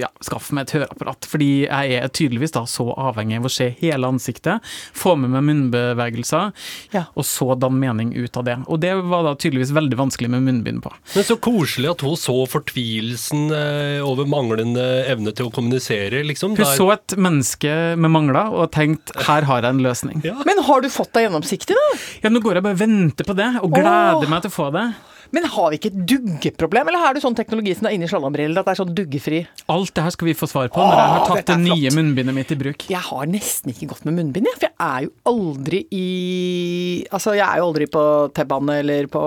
ja, 0.00 0.10
skaffe 0.24 0.56
meg 0.56 0.66
et 0.66 0.76
høreapparat. 0.78 1.28
Fordi 1.30 1.50
jeg 1.66 2.00
er 2.00 2.10
tydeligvis 2.16 2.54
da 2.56 2.64
så 2.70 2.88
avhengig 2.96 3.40
av 3.42 3.48
å 3.50 3.52
se 3.52 3.68
hele 3.82 4.08
ansiktet, 4.10 4.64
få 4.96 5.14
med 5.20 5.34
meg 5.36 5.46
munnbevegelser, 5.50 6.52
Ja. 6.96 7.06
og 7.14 7.26
så 7.28 7.52
danne 7.58 7.78
mening 7.82 8.14
ut 8.16 8.36
av 8.40 8.46
det. 8.48 8.56
Og 8.70 8.80
det 8.82 8.94
var 9.04 9.26
da 9.26 9.34
tydeligvis 9.36 9.74
veldig 9.76 9.98
vanskelig 10.00 10.30
med 10.32 10.45
munnbind 10.46 10.82
på. 10.84 10.92
Men 11.14 11.26
så 11.26 11.36
koselig 11.42 11.90
at 11.92 12.04
hun 12.06 12.16
så 12.20 12.36
fortvilelsen 12.52 13.48
eh, 13.56 13.98
over 14.06 14.28
manglende 14.30 14.84
evne 15.10 15.34
til 15.36 15.48
å 15.50 15.54
kommunisere, 15.54 16.22
liksom. 16.26 16.54
Hun 16.56 16.62
Der- 16.64 16.76
så 16.78 16.88
et 16.94 17.16
menneske 17.18 17.74
med 17.98 18.10
mangler 18.14 18.52
og 18.54 18.70
tenkte 18.74 19.16
her 19.26 19.42
har 19.50 19.62
jeg 19.66 19.74
en 19.76 19.84
løsning. 19.84 20.22
Ja. 20.24 20.36
Men 20.46 20.62
har 20.66 20.80
du 20.80 20.88
fått 20.92 21.12
deg 21.16 21.26
gjennomsiktig, 21.28 21.76
da? 21.76 21.98
Ja, 22.24 22.30
nå 22.32 22.40
går 22.44 22.58
jeg 22.60 22.66
bare 22.68 22.78
og 22.78 22.82
venter 22.84 23.24
på 23.28 23.36
det, 23.36 23.50
og 23.62 23.70
Åh. 23.72 23.76
gleder 23.80 24.28
meg 24.32 24.42
til 24.46 24.50
å 24.54 24.56
få 24.56 24.70
det. 24.72 24.86
Men 25.34 25.44
har 25.50 25.70
vi 25.72 25.78
ikke 25.80 25.90
et 25.92 25.98
duggeproblem, 26.06 26.88
eller 26.88 26.98
har 27.02 27.14
du 27.16 27.20
sånn 27.20 27.34
teknologi 27.36 27.74
som 27.74 27.86
er 27.88 27.96
inni 27.96 28.06
slalåmbrillene, 28.10 28.58
at 28.62 28.68
det 28.68 28.74
er 28.76 28.80
sånn 28.84 28.94
duggefri? 28.94 29.40
Alt 29.72 29.94
det 29.96 30.04
her 30.06 30.14
skal 30.14 30.28
vi 30.28 30.34
få 30.38 30.46
svar 30.50 30.68
på 30.70 30.78
når 30.82 30.94
jeg 31.00 31.10
har 31.16 31.26
tatt 31.30 31.46
det 31.50 31.54
er 31.56 31.62
nye 31.64 31.90
munnbindet 31.96 32.34
mitt 32.36 32.52
i 32.54 32.58
bruk. 32.60 32.86
Jeg 32.92 33.02
har 33.08 33.26
nesten 33.26 33.72
ikke 33.74 33.88
gått 33.94 34.04
med 34.06 34.14
munnbind, 34.20 34.46
jeg, 34.46 34.58
for 34.60 34.68
jeg 34.68 34.76
er 34.86 35.06
jo 35.08 35.12
aldri 35.32 35.82
i 35.90 36.06
Altså, 37.10 37.34
jeg 37.36 37.46
er 37.46 37.60
jo 37.60 37.66
aldri 37.70 37.86
på 37.92 38.02
T-bane 38.36 38.78
eller 38.82 39.06
på 39.12 39.22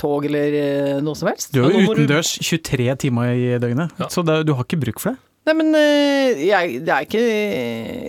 tog 0.00 0.26
eller 0.28 0.56
eh, 0.60 1.00
noe 1.04 1.16
som 1.18 1.30
helst. 1.30 1.52
Du 1.54 1.62
er 1.64 1.70
jo 1.70 1.80
du- 1.86 1.92
utendørs 1.94 2.34
23 2.42 2.94
timer 3.06 3.32
i 3.34 3.58
døgnet, 3.62 3.90
Ja. 4.00 4.08
så 4.08 4.24
det, 4.26 4.44
du 4.46 4.54
har 4.54 4.64
ikke 4.64 4.80
bruk 4.80 5.00
for 5.00 5.12
det. 5.12 5.18
Nei, 5.48 5.54
men 5.56 5.74
eh, 5.74 6.40
jeg, 6.50 6.80
det 6.84 6.92
er 6.92 7.06
ikke 7.06 7.22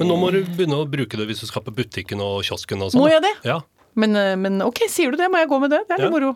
Men 0.01 0.07
nå 0.11 0.17
må 0.19 0.31
du 0.35 0.41
begynne 0.43 0.75
å 0.81 0.87
bruke 0.89 1.15
det 1.17 1.27
hvis 1.29 1.39
du 1.39 1.47
skal 1.47 1.63
på 1.63 1.71
butikken 1.73 2.19
og 2.21 2.41
kiosken 2.43 2.81
og 2.83 2.91
sånn. 2.91 2.99
Må 3.01 3.07
jeg 3.09 3.21
det? 3.23 3.31
Ja. 3.47 3.61
Men, 3.95 4.15
eh, 4.15 4.35
men 4.39 4.61
ok, 4.65 4.83
sier 4.91 5.11
du 5.11 5.17
det, 5.19 5.29
må 5.31 5.39
jeg 5.39 5.49
gå 5.51 5.59
med 5.63 5.71
det? 5.71 5.83
Det 5.87 5.95
er 5.95 6.03
litt 6.05 6.11
Ja. 6.11 6.15
moro. 6.19 6.35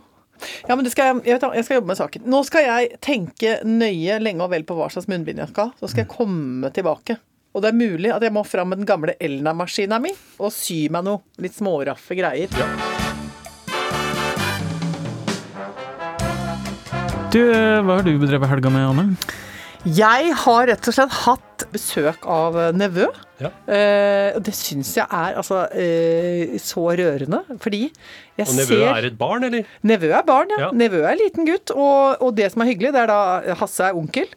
Ja, 0.68 0.75
men 0.75 0.84
det 0.86 0.92
skal 0.94 1.12
jeg, 1.12 1.22
jeg, 1.30 1.38
vet, 1.38 1.56
jeg 1.60 1.68
skal 1.68 1.80
jobbe 1.80 1.92
med 1.92 2.00
saken. 2.00 2.25
Nå 2.32 2.42
skal 2.48 2.68
jeg 2.68 3.00
tenke 3.04 3.56
nøye 3.68 4.20
lenge 4.22 4.44
og 4.46 4.51
vel 4.54 4.65
på 4.68 4.77
hva 4.77 4.89
slags 4.94 5.10
munnbind 5.12 5.42
jeg 5.44 5.54
skal 5.54 5.70
ha. 5.70 5.80
Så 5.80 5.92
skal 5.92 6.06
jeg 6.06 6.12
komme 6.12 6.72
tilbake. 6.75 7.18
Og 7.56 7.63
det 7.63 7.72
er 7.72 7.77
mulig 7.80 8.12
at 8.12 8.24
jeg 8.25 8.36
må 8.36 8.44
fram 8.44 8.74
med 8.74 8.82
den 8.82 8.89
gamle 8.89 9.15
Elna-maskina 9.24 10.01
mi 10.04 10.12
og 10.44 10.51
sy 10.51 10.89
meg 10.92 11.06
noe 11.08 11.24
litt 11.39 11.56
småraffe 11.56 12.18
greier. 12.20 12.51
Du, 17.32 17.42
hva 17.42 17.98
har 17.98 18.04
du 18.04 18.13
bedrevet 18.20 18.51
helga 18.51 18.72
med, 18.72 18.86
Anne? 18.92 19.44
Jeg 19.86 20.32
har 20.42 20.65
rett 20.72 20.88
og 20.89 20.96
slett 20.96 21.13
hatt 21.27 21.65
besøk 21.72 22.24
av 22.32 22.56
eh, 22.58 22.72
nevø. 22.75 23.06
Ja. 23.38 23.51
Eh, 23.70 24.32
og 24.38 24.42
det 24.48 24.54
syns 24.58 24.94
jeg 24.98 25.06
er 25.06 25.36
altså 25.38 25.60
eh, 25.75 26.56
så 26.63 26.88
rørende, 26.98 27.42
fordi 27.62 27.84
jeg 28.39 28.48
ser 28.48 28.50
Og 28.50 28.58
nevø 28.62 28.80
ser 28.80 28.88
er 28.96 29.08
et 29.12 29.18
barn, 29.20 29.46
eller? 29.46 29.68
Nevø 29.86 30.10
er 30.18 30.25
barn, 30.25 30.50
ja. 30.56 30.63
Ja. 30.65 30.70
Nevø 30.74 31.04
er 31.06 31.20
liten 31.20 31.46
gutt. 31.48 31.74
Og, 31.75 32.18
og 32.25 32.34
det 32.39 32.50
som 32.54 32.63
er 32.65 32.72
hyggelig, 32.72 32.94
det 32.96 33.04
er 33.04 33.12
da 33.13 33.20
Hasse 33.62 33.86
er 33.92 34.00
onkel. 34.00 34.32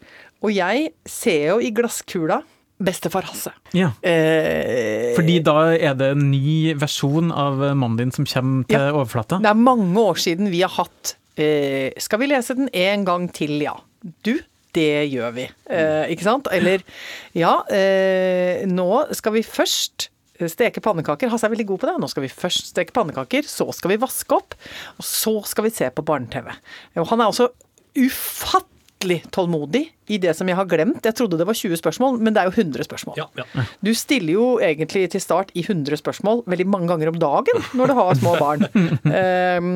Og 0.45 0.53
jeg 0.55 0.91
ser 1.09 1.47
jo 1.55 1.57
i 1.65 1.73
glasskula 1.75 2.43
bestefar 2.85 3.25
Hasse. 3.31 3.55
Ja. 3.75 3.89
Eh, 4.07 5.15
Fordi 5.17 5.39
da 5.49 5.57
er 5.75 5.97
det 5.99 6.13
en 6.13 6.29
ny 6.31 6.75
versjon 6.79 7.33
av 7.35 7.57
mannen 7.73 7.97
din 8.05 8.13
som 8.15 8.29
kommer 8.29 8.69
til 8.69 8.79
Ja. 8.85 8.93
overflata? 8.93 9.41
Det 9.43 9.49
er 9.51 9.59
mange 9.65 9.97
år 10.13 10.21
siden 10.21 10.53
vi 10.53 10.61
har 10.63 10.71
hatt 10.77 11.17
eh, 11.41 11.89
Skal 11.99 12.21
vi 12.23 12.29
lese 12.31 12.55
den 12.55 12.69
en 12.71 13.09
gang 13.09 13.27
til, 13.35 13.57
ja? 13.65 13.75
Du, 14.23 14.37
det 14.77 15.09
gjør 15.13 15.35
vi. 15.37 15.49
Eh, 15.73 16.05
ikke 16.13 16.27
sant? 16.27 16.49
Eller 16.55 16.85
ja, 17.37 17.61
eh, 17.73 18.65
nå 18.69 18.89
skal 19.17 19.37
vi 19.39 19.45
først 19.47 20.11
steke 20.39 20.83
pannekaker. 20.85 21.31
Hasse 21.33 21.49
er 21.49 21.55
veldig 21.55 21.67
god 21.73 21.83
på 21.83 21.91
det. 21.91 21.97
Nå 21.99 22.09
skal 22.13 22.23
vi 22.23 22.31
først 22.31 22.71
steke 22.71 22.95
pannekaker, 22.95 23.47
så 23.49 23.67
skal 23.75 23.95
vi 23.95 24.03
vaske 24.03 24.37
opp, 24.37 24.55
og 24.99 25.07
så 25.07 25.35
skal 25.51 25.67
vi 25.67 25.75
se 25.75 25.89
på 25.91 26.05
barne-TV. 26.07 26.53
Han 26.95 27.23
er 27.25 27.31
også 27.33 27.51
ufattelig 27.99 28.78
tålmodig 28.99 29.85
i 30.09 30.19
det 30.19 30.33
som 30.37 30.49
jeg 30.49 30.57
har 30.57 30.67
glemt. 30.69 31.05
Jeg 31.05 31.15
trodde 31.15 31.39
det 31.39 31.47
var 31.47 31.57
20 31.57 31.79
spørsmål, 31.81 32.19
men 32.21 32.35
det 32.35 32.43
er 32.43 32.49
jo 32.49 32.55
100 32.57 32.87
spørsmål. 32.87 33.19
Ja, 33.21 33.27
ja. 33.37 33.65
Du 33.85 33.93
stiller 33.95 34.33
jo 34.33 34.47
egentlig 34.65 35.05
til 35.13 35.23
start 35.23 35.53
i 35.55 35.65
100 35.67 36.01
spørsmål 36.01 36.43
veldig 36.49 36.67
mange 36.67 36.89
ganger 36.91 37.13
om 37.13 37.21
dagen 37.21 37.63
når 37.79 37.93
du 37.93 37.97
har 37.99 38.15
små 38.19 38.35
barn. 38.41 38.65
um, 38.73 39.69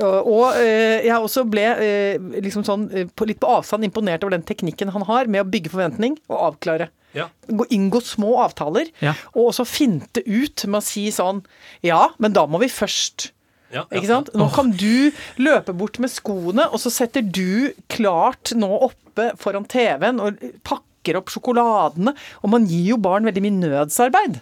og 0.34 0.58
uh, 0.58 0.98
jeg 1.04 1.16
også 1.16 1.46
ble 1.48 1.66
uh, 1.80 2.28
liksom 2.38 2.66
sånn 2.66 2.86
eh, 2.92 3.08
på, 3.08 3.28
litt 3.28 3.40
på 3.42 3.50
avstand 3.58 3.86
imponert 3.88 4.24
over 4.24 4.36
den 4.36 4.46
teknikken 4.46 4.92
han 4.94 5.06
har 5.08 5.30
med 5.30 5.44
å 5.44 5.48
bygge 5.48 5.72
forventning 5.74 6.18
og 6.28 6.38
avklare. 6.52 6.90
Ja. 7.16 7.30
Inngå 7.72 8.02
små 8.04 8.34
avtaler, 8.42 8.90
og 9.32 9.48
også 9.48 9.64
finte 9.64 10.20
ut 10.26 10.66
med 10.68 10.82
å 10.82 10.84
si 10.84 11.06
sånn 11.14 11.40
Ja, 11.80 12.10
men 12.20 12.34
da 12.36 12.44
må 12.44 12.60
vi 12.60 12.68
først 12.68 13.30
Ja, 13.68 13.82
ja, 13.82 13.98
ikke 13.98 14.08
sant? 14.08 14.30
Nå 14.38 14.48
kan 14.54 14.70
du 14.72 15.10
løpe 15.36 15.74
bort 15.76 15.98
med 16.00 16.12
skoene, 16.12 16.68
og 16.72 16.80
så 16.80 16.92
setter 16.92 17.24
du 17.24 17.74
klart 17.92 18.54
nå 18.56 18.70
oppe 18.88 19.32
foran 19.40 19.66
TV-en 19.68 20.22
og 20.24 20.40
pakker 20.64 20.87
opp 21.18 21.30
sjokoladene. 21.32 22.12
Og 22.42 22.50
man 22.52 22.66
gir 22.68 22.92
jo 22.94 22.98
barn 23.00 23.24
veldig 23.28 23.42
mye 23.44 23.56
nødsarbeid. 23.62 24.40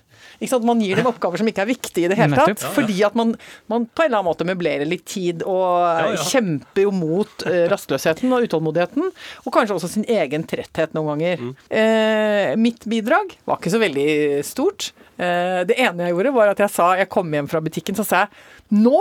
Man 0.64 0.80
gir 0.82 0.96
dem 0.98 1.06
oppgaver 1.08 1.40
som 1.40 1.48
ikke 1.48 1.62
er 1.64 1.70
viktige 1.70 2.06
i 2.06 2.10
det 2.12 2.18
hele 2.18 2.36
tatt. 2.36 2.64
Fordi 2.74 2.96
at 3.06 3.14
man, 3.18 3.34
man 3.70 3.86
på 3.86 4.02
en 4.04 4.08
eller 4.10 4.18
annen 4.20 4.30
måte 4.30 4.46
møblerer 4.48 4.88
litt 4.88 5.04
tid 5.08 5.44
og 5.46 5.64
Ja, 5.86 6.10
ja. 6.16 6.26
kjemper 6.28 6.86
jo 6.86 6.92
mot 6.96 7.46
eh, 7.48 7.66
rastløsheten 7.70 8.32
og 8.34 8.46
utålmodigheten. 8.48 9.10
Og 9.44 9.54
kanskje 9.54 9.76
også 9.76 9.92
sin 9.92 10.08
egen 10.08 10.44
tretthet 10.48 10.96
noen 10.96 11.12
ganger. 11.14 11.44
Mm. 11.44 11.54
Eh, 11.70 12.54
mitt 12.60 12.84
bidrag 12.88 13.36
var 13.46 13.60
ikke 13.60 13.72
så 13.76 13.80
veldig 13.82 14.08
stort. 14.46 14.90
Eh, 15.16 15.62
det 15.68 15.78
ene 15.78 16.08
jeg 16.08 16.16
gjorde, 16.16 16.34
var 16.36 16.52
at 16.52 16.60
jeg 16.60 16.72
sa 16.74 16.90
Jeg 17.00 17.08
kom 17.12 17.30
hjem 17.32 17.46
fra 17.48 17.62
butikken, 17.64 17.96
så 17.96 18.04
sa 18.04 18.24
jeg 18.26 18.82
Nå 18.84 18.98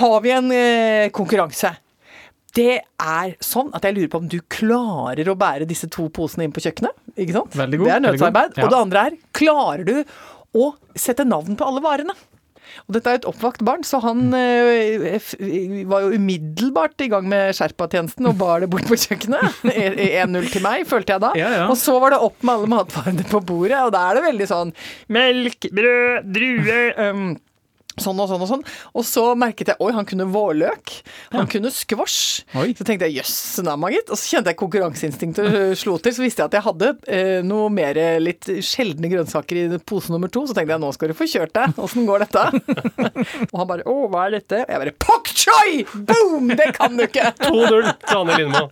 har 0.00 0.16
vi 0.24 0.32
en 0.34 0.48
eh, 0.50 1.10
konkurranse. 1.14 1.70
Det 2.56 2.78
er 2.80 3.34
sånn 3.44 3.68
at 3.76 3.84
jeg 3.84 3.96
lurer 3.96 4.12
på 4.12 4.22
om 4.22 4.30
du 4.32 4.38
klarer 4.52 5.28
å 5.28 5.36
bære 5.38 5.68
disse 5.68 5.90
to 5.92 6.06
posene 6.14 6.46
inn 6.46 6.54
på 6.56 6.62
kjøkkenet. 6.64 6.96
Ikke 7.16 7.36
sant? 7.36 7.58
Veldig 7.58 7.82
god, 7.82 7.90
Det 7.90 7.96
er 7.96 8.06
nødsarbeid. 8.06 8.56
Ja. 8.56 8.64
Og 8.64 8.72
det 8.72 8.80
andre 8.80 9.04
er 9.10 9.20
klarer 9.36 9.84
du 9.84 9.96
å 10.56 10.70
sette 10.96 11.26
navn 11.28 11.58
på 11.58 11.68
alle 11.68 11.84
varene? 11.84 12.16
Og 12.86 12.96
dette 12.96 13.10
er 13.12 13.20
et 13.20 13.26
oppvakt 13.28 13.62
barn, 13.66 13.84
så 13.86 14.00
han 14.02 14.34
eh, 14.36 15.16
var 15.88 16.04
jo 16.04 16.18
umiddelbart 16.18 17.04
i 17.04 17.08
gang 17.12 17.28
med 17.30 17.54
Sherpa-tjenesten 17.56 18.28
og 18.28 18.36
bar 18.40 18.62
det 18.62 18.70
bort 18.72 18.88
på 18.90 18.98
kjøkkenet. 19.00 19.62
1-0 19.70 20.50
til 20.52 20.64
meg, 20.64 20.86
følte 20.90 21.16
jeg 21.16 21.24
da. 21.24 21.32
Ja, 21.38 21.52
ja. 21.60 21.64
Og 21.70 21.78
så 21.80 21.96
var 22.02 22.14
det 22.14 22.22
opp 22.26 22.42
med 22.42 22.56
alle 22.56 22.72
matvarene 22.74 23.26
på 23.30 23.42
bordet, 23.46 23.78
og 23.86 23.94
da 23.94 24.06
er 24.10 24.18
det 24.18 24.26
veldig 24.28 24.48
sånn 24.50 24.74
melk, 25.14 25.70
brød, 25.76 26.32
druer 26.36 27.12
um, 27.12 27.28
Sånn 27.96 28.18
og 28.20 28.28
sånn 28.28 28.42
og 28.44 28.50
sånn. 28.50 28.64
Og 28.96 29.04
så 29.08 29.22
merket 29.38 29.70
jeg 29.72 29.80
oi, 29.80 29.90
han 29.96 30.06
kunne 30.08 30.26
vårløk. 30.32 30.92
Han 31.32 31.48
kunne 31.50 31.70
squash. 31.72 32.42
Oi. 32.58 32.74
Så 32.76 32.84
tenkte 32.84 33.08
jeg 33.08 33.22
jøss, 33.22 33.36
namma 33.64 33.88
gitt. 33.94 34.10
Og 34.12 34.20
så 34.20 34.36
kjente 34.36 34.52
jeg 34.52 34.60
konkurranseinstinktet 34.60 35.78
slo 35.80 35.96
til. 36.02 36.14
Så 36.16 36.24
visste 36.24 36.44
jeg 36.44 36.50
at 36.50 36.58
jeg 36.58 36.66
hadde 36.66 36.90
eh, 37.08 37.40
noe 37.46 37.70
mer 37.72 37.98
litt 38.20 38.50
sjeldne 38.64 39.10
grønnsaker 39.12 39.62
i 39.62 39.80
pose 39.80 40.12
nummer 40.12 40.32
to. 40.32 40.44
Så 40.48 40.56
tenkte 40.56 40.76
jeg 40.76 40.84
nå 40.84 40.92
skal 40.96 41.12
du 41.12 41.16
få 41.16 41.28
kjørt 41.30 41.54
deg. 41.56 41.80
Åssen 41.86 42.08
går 42.08 42.26
dette? 42.26 42.44
og 43.50 43.56
han 43.62 43.70
bare 43.72 43.88
å, 43.88 43.96
hva 44.12 44.26
er 44.26 44.36
dette? 44.38 44.62
Og 44.66 44.74
jeg 44.76 44.84
bare 44.84 44.96
pok 45.06 45.32
choi! 45.32 45.86
Boom! 45.96 46.52
Det 46.56 46.72
kan 46.76 46.96
du 46.98 47.06
ikke! 47.06 47.32
2-0 47.46 47.90
til 48.04 48.20
Anne 48.20 48.38
Lindmo. 48.42 48.66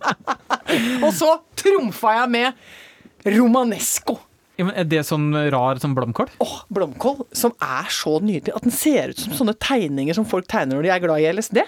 og 1.05 1.11
så 1.17 1.33
trumfa 1.59 2.19
jeg 2.19 2.33
med 2.37 3.35
romanesco. 3.35 4.19
Ja, 4.55 4.65
men 4.69 4.75
er 4.79 4.85
det 4.87 5.01
sånn 5.07 5.29
rar 5.51 5.79
som 5.83 5.95
blomkål? 5.97 6.29
Åh, 6.43 6.55
blomkål, 6.71 7.25
som 7.35 7.51
er 7.61 7.89
så 7.91 8.17
nydelig 8.23 8.53
at 8.55 8.63
den 8.63 8.71
ser 8.75 9.11
ut 9.11 9.19
som 9.19 9.33
sånne 9.35 9.55
tegninger 9.59 10.15
som 10.15 10.27
folk 10.29 10.47
tegner 10.51 10.77
når 10.79 10.87
de 10.87 10.93
er 10.95 11.03
glad 11.03 11.23
i 11.23 11.27
LSD. 11.35 11.59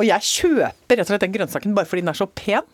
Og 0.00 0.06
jeg 0.08 0.24
kjøper 0.24 0.96
rett 0.96 1.04
og 1.04 1.10
slett 1.12 1.26
den 1.26 1.34
grønnsaken 1.34 1.74
bare 1.76 1.88
fordi 1.90 2.04
den 2.06 2.12
er 2.14 2.16
så 2.22 2.28
pen. 2.32 2.64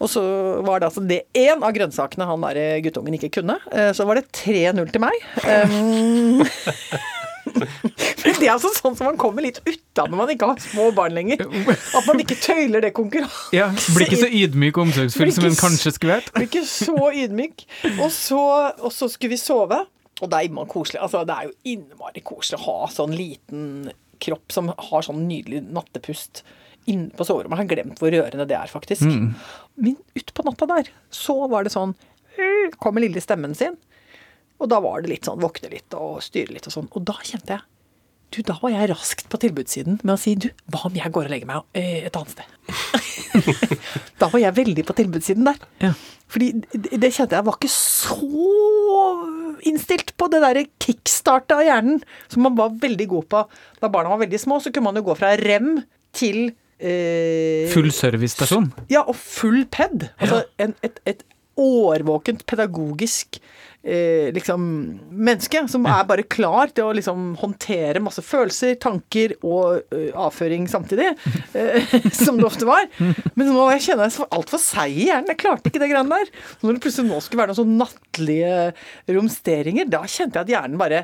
Og 0.00 0.08
så 0.10 0.22
var 0.64 0.80
det 0.80 0.88
altså 0.88 1.02
det 1.04 1.20
én 1.36 1.60
av 1.66 1.74
grønnsakene 1.76 2.26
han 2.26 2.44
der 2.46 2.80
guttungen 2.86 3.18
ikke 3.18 3.32
kunne. 3.40 3.58
Eh, 3.74 3.90
Så 3.92 4.06
var 4.08 4.16
det 4.18 4.30
3-0 4.32 4.88
til 4.94 5.02
meg. 5.02 5.18
Um, 5.44 6.42
det 8.40 8.46
er 8.46 8.52
altså 8.54 8.70
sånn 8.74 8.96
som 8.98 9.08
man 9.10 9.18
kommer 9.20 9.44
litt 9.44 9.60
ut 9.66 10.00
av 10.00 10.10
når 10.10 10.20
man 10.22 10.32
ikke 10.34 10.48
har 10.50 10.62
små 10.62 10.88
barn 10.96 11.14
lenger. 11.16 11.42
At 11.42 12.06
man 12.08 12.22
ikke 12.22 12.38
tøyler 12.42 12.84
det 12.84 12.92
konkurranse. 12.96 13.50
Ja, 13.56 13.68
Blir 13.94 14.06
ikke 14.08 14.20
så 14.22 14.30
ydmyk 14.30 14.78
og 14.78 14.86
omsorgsfull 14.88 15.32
som 15.36 15.48
en 15.50 15.58
kanskje 15.58 15.94
skulle 15.96 16.18
vært. 16.20 16.30
Blir 16.36 16.48
ikke 16.48 16.64
så 16.68 17.10
ydmyk. 17.24 17.66
Og 17.98 18.08
så, 18.14 18.40
og 18.80 18.94
så 18.94 19.10
skulle 19.12 19.34
vi 19.34 19.40
sove. 19.42 19.82
Og 20.22 20.30
det 20.30 20.38
er 20.38 20.48
innmari 20.48 20.70
koselig. 20.70 21.00
Altså, 21.02 21.24
det 21.26 21.34
er 21.36 21.48
jo 21.50 21.54
innmari 21.74 22.22
koselig 22.24 22.60
å 22.60 22.64
ha 22.68 22.90
sånn 22.94 23.14
liten 23.18 23.92
kropp 24.22 24.54
som 24.54 24.68
har 24.70 25.02
sånn 25.02 25.24
nydelig 25.26 25.64
nattepust 25.74 26.44
inne 26.90 27.10
på 27.14 27.26
soverommet. 27.26 27.58
Jeg 27.58 27.66
har 27.66 27.72
glemt 27.76 28.00
hvor 28.02 28.12
rørende 28.14 28.46
det 28.50 28.56
er, 28.58 28.70
faktisk. 28.70 29.02
Men 29.82 29.96
utpå 30.18 30.44
natta 30.46 30.68
der, 30.70 30.90
så 31.14 31.36
var 31.50 31.66
det 31.66 31.74
sånn 31.74 31.94
Kommer 32.80 33.02
lille 33.04 33.20
stemmen 33.20 33.52
sin. 33.54 33.74
Og 34.62 34.70
da 34.70 34.78
var 34.82 35.02
det 35.02 35.10
litt 35.10 35.28
sånn 35.28 35.42
våkne 35.42 35.72
litt 35.72 35.94
og 35.98 36.22
styre 36.24 36.54
litt 36.54 36.68
og 36.70 36.76
sånn. 36.76 36.88
Og 36.94 37.04
da 37.08 37.18
kjente 37.20 37.56
jeg 37.56 37.68
Du, 38.32 38.38
da 38.48 38.54
var 38.62 38.70
jeg 38.72 38.88
raskt 38.88 39.26
på 39.28 39.36
tilbudssiden 39.42 39.98
med 40.00 40.14
å 40.14 40.20
si 40.20 40.32
du, 40.40 40.46
hva 40.72 40.86
om 40.88 40.94
jeg 40.96 41.12
går 41.12 41.26
og 41.28 41.32
legger 41.34 41.48
meg 41.50 41.66
eh, 41.76 42.06
et 42.08 42.14
annet 42.16 42.32
sted? 42.32 42.46
da 44.22 44.30
var 44.32 44.40
jeg 44.40 44.56
veldig 44.56 44.84
på 44.88 44.96
tilbudssiden 44.96 45.44
der. 45.50 45.58
Ja. 45.84 45.90
Fordi 46.32 46.48
det 46.72 47.10
kjente 47.12 47.36
jeg 47.36 47.44
var 47.44 47.58
ikke 47.58 47.68
så 47.68 48.30
innstilt 49.68 50.14
på 50.16 50.30
det 50.32 50.40
derre 50.46 50.64
kickstartet 50.80 51.52
av 51.58 51.60
hjernen 51.66 52.00
som 52.32 52.46
man 52.46 52.56
var 52.56 52.72
veldig 52.80 53.08
god 53.10 53.28
på 53.34 53.42
da 53.82 53.92
barna 53.92 54.14
var 54.14 54.22
veldig 54.24 54.40
små. 54.40 54.62
Så 54.64 54.72
kunne 54.72 54.88
man 54.88 55.02
jo 55.02 55.04
gå 55.10 55.18
fra 55.18 55.34
rem 55.36 55.74
til 56.16 56.54
eh, 56.80 57.68
Full 57.74 57.92
servicestasjon. 57.92 58.72
Ja, 58.92 59.04
og 59.04 59.18
full 59.18 59.66
ped. 59.68 60.08
Altså 60.16 60.46
en, 60.62 60.72
et, 60.80 61.04
et 61.04 61.20
årvåkent 61.60 62.46
pedagogisk 62.48 63.42
eh, 63.82 64.28
liksom 64.34 64.64
menneske 65.10 65.64
som 65.70 65.86
er 65.90 66.04
bare 66.08 66.24
klar 66.30 66.70
til 66.74 66.88
å 66.88 66.94
liksom 66.96 67.32
håndtere 67.40 68.02
masse 68.02 68.22
følelser, 68.24 68.76
tanker 68.82 69.34
og 69.42 69.82
eh, 69.94 70.10
avføring 70.14 70.68
samtidig. 70.70 71.12
Eh, 71.52 71.84
som 72.24 72.38
det 72.38 72.46
ofte 72.48 72.64
var. 72.64 72.86
Men 73.36 73.50
nå 73.52 73.66
jeg 73.74 73.82
kjenner 73.88 74.08
jeg 74.08 74.22
meg 74.22 74.36
altfor 74.38 74.60
seig 74.62 74.94
i 74.96 75.08
hjernen. 75.10 75.28
Jeg 75.34 75.40
klarte 75.42 75.68
ikke 75.68 75.82
det 75.82 75.90
greiene 75.90 76.16
der. 76.22 76.30
Så 76.56 76.64
når 76.64 76.78
det 76.78 76.82
plutselig 76.86 77.10
nå 77.10 77.18
skulle 77.20 77.42
være 77.42 77.52
noen 77.52 77.58
sånn 77.58 77.74
nattlige 77.80 78.54
romsteringer, 79.18 79.90
da 79.92 80.00
kjente 80.06 80.40
jeg 80.40 80.46
at 80.46 80.52
hjernen 80.54 80.80
bare 80.80 81.02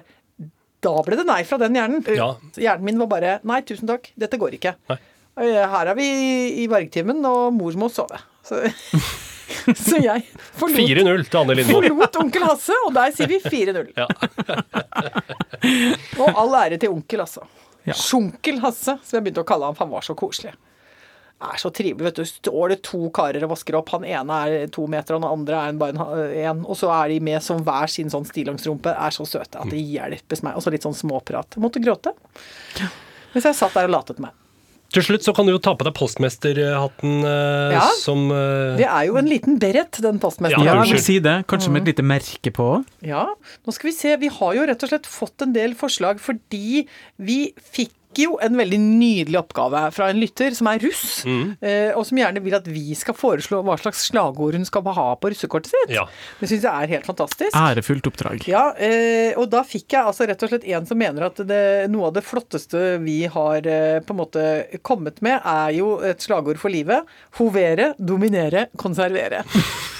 Da 0.84 0.94
ble 1.04 1.18
det 1.18 1.26
nei 1.28 1.42
fra 1.44 1.58
den 1.60 1.76
hjernen. 1.76 2.04
Ja. 2.16 2.30
Hjernen 2.56 2.86
min 2.88 3.00
var 3.02 3.10
bare 3.12 3.36
Nei, 3.48 3.60
tusen 3.68 3.90
takk, 3.90 4.08
dette 4.16 4.40
går 4.40 4.56
ikke. 4.56 4.76
Nei. 4.88 4.98
Eh, 5.38 5.62
Her 5.74 5.92
er 5.92 5.98
vi 5.98 6.08
i 6.62 6.68
vargtimen, 6.70 7.20
og 7.28 7.52
mor 7.54 7.76
må 7.78 7.90
sove. 7.92 8.18
Så, 8.46 8.62
så 9.88 10.00
jeg 10.02 10.24
forlot, 10.58 10.76
4-0 10.76 11.24
til 11.28 11.40
Anne 11.40 11.56
Lindmo. 11.58 11.80
forlot 11.80 12.18
onkel 12.20 12.46
Hasse, 12.48 12.76
og 12.86 12.94
der 12.96 13.14
sier 13.16 13.30
vi 13.30 13.40
4-0. 13.44 13.92
Ja. 13.96 14.08
Og 16.20 16.28
all 16.28 16.56
ære 16.64 16.80
til 16.80 16.92
onkel, 16.92 17.24
altså. 17.24 17.46
Ja. 17.88 17.96
Sjunkel 17.96 18.60
Hasse, 18.64 18.98
som 19.00 19.16
jeg 19.18 19.24
begynte 19.28 19.44
å 19.44 19.48
kalle 19.48 19.68
han, 19.70 19.76
for 19.78 19.86
han 19.86 19.94
var 19.94 20.04
så 20.04 20.16
koselig. 20.18 20.52
Er 21.38 21.60
så 21.62 21.70
trivelig, 21.70 22.02
vet 22.02 22.16
du. 22.18 22.24
Står 22.26 22.72
det 22.72 22.80
to 22.86 23.04
karer 23.14 23.44
og 23.46 23.52
vasker 23.52 23.76
opp. 23.78 23.92
Han 23.94 24.04
ene 24.08 24.38
er 24.48 24.72
to 24.74 24.88
meter, 24.90 25.14
og 25.14 25.22
den 25.22 25.30
andre 25.30 25.60
er 25.60 25.70
en 25.70 25.78
bare 25.78 25.94
en, 25.94 26.32
en. 26.42 26.64
Og 26.66 26.74
så 26.80 26.90
er 26.90 27.12
de 27.12 27.20
med 27.22 27.38
som 27.46 27.62
hver 27.62 27.86
sin 27.92 28.10
sånn 28.10 28.26
stillongsrumpe. 28.26 28.90
Er 28.90 29.14
så 29.14 29.26
søte 29.28 29.62
at 29.62 29.70
det 29.70 29.78
hjelpes 29.78 30.42
meg. 30.42 30.58
Og 30.58 30.66
så 30.66 30.72
litt 30.74 30.82
sånn 30.86 30.98
småprat. 30.98 31.54
Jeg 31.54 31.62
måtte 31.62 31.82
gråte. 31.84 32.10
Mens 33.36 33.46
jeg 33.46 33.54
satt 33.54 33.78
der 33.78 33.86
og 33.86 33.94
latet 33.94 34.18
meg. 34.24 34.34
Til 34.88 35.04
slutt 35.04 35.20
så 35.26 35.34
kan 35.36 35.44
du 35.44 35.52
jo 35.52 35.58
ta 35.60 35.74
på 35.76 35.84
deg 35.84 35.92
postmesterhatten 35.98 37.18
eh, 37.28 37.74
Ja. 37.76 37.82
som 38.00 38.30
eh, 38.32 38.78
Det 38.80 38.86
er 38.88 39.04
jo 39.10 39.18
en 39.20 39.28
liten 39.28 39.58
beret, 39.60 39.98
den 40.00 40.16
postmesteren. 40.22 40.64
Ja, 40.64 40.72
jeg 40.72 40.80
vil 40.80 40.94
unnskyld. 40.94 41.04
si 41.04 41.18
det. 41.20 41.34
Kanskje 41.50 41.72
med 41.74 41.82
et 41.84 41.90
lite 41.92 42.06
merke 42.08 42.52
på. 42.56 42.68
Ja, 43.04 43.26
nå 43.66 43.74
skal 43.76 43.90
vi 43.90 43.96
se. 43.98 44.14
Vi 44.22 44.30
har 44.32 44.54
jo 44.56 44.64
rett 44.70 44.82
og 44.86 44.88
slett 44.94 45.06
fått 45.10 45.44
en 45.44 45.52
del 45.52 45.76
forslag 45.76 46.22
fordi 46.24 46.86
vi 47.20 47.38
fikk 47.60 47.92
jo 48.18 48.38
en 48.42 48.56
veldig 48.58 48.78
nydelig 48.80 49.38
oppgave 49.40 49.82
fra 49.94 50.08
en 50.10 50.20
lytter 50.20 50.54
som 50.56 50.70
er 50.70 50.80
russ, 50.82 51.22
mm. 51.28 51.58
og 51.98 52.04
som 52.08 52.18
gjerne 52.18 52.42
vil 52.42 52.56
at 52.56 52.66
vi 52.70 52.94
skal 52.98 53.16
foreslå 53.16 53.60
hva 53.66 53.76
slags 53.80 54.06
slagord 54.08 54.56
hun 54.56 54.66
skal 54.66 54.86
ha 54.96 55.08
på 55.20 55.30
russekortet 55.32 55.72
sitt. 55.72 55.92
Ja. 55.94 56.06
Det 56.40 56.48
syns 56.50 56.64
jeg 56.66 56.72
er 56.72 56.92
helt 56.94 57.08
fantastisk. 57.08 57.56
Ærefullt 57.56 58.08
oppdrag. 58.10 58.46
Ja, 58.48 58.70
eh, 58.74 59.36
og 59.38 59.48
da 59.52 59.62
fikk 59.66 59.94
jeg 59.94 60.10
altså 60.10 60.28
rett 60.28 60.42
og 60.44 60.52
slett 60.52 60.66
en 60.68 60.88
som 60.88 61.00
mener 61.00 61.28
at 61.28 61.42
det, 61.48 61.62
noe 61.92 62.10
av 62.10 62.16
det 62.16 62.24
flotteste 62.26 62.98
vi 63.04 63.20
har 63.30 63.68
eh, 63.68 64.00
på 64.04 64.14
en 64.14 64.22
måte 64.22 64.48
kommet 64.86 65.22
med, 65.24 65.40
er 65.42 65.76
jo 65.78 65.96
et 66.06 66.24
slagord 66.24 66.60
for 66.60 66.72
livet. 66.72 67.08
Hovere, 67.40 67.92
dominere, 67.98 68.68
konservere. 68.80 69.44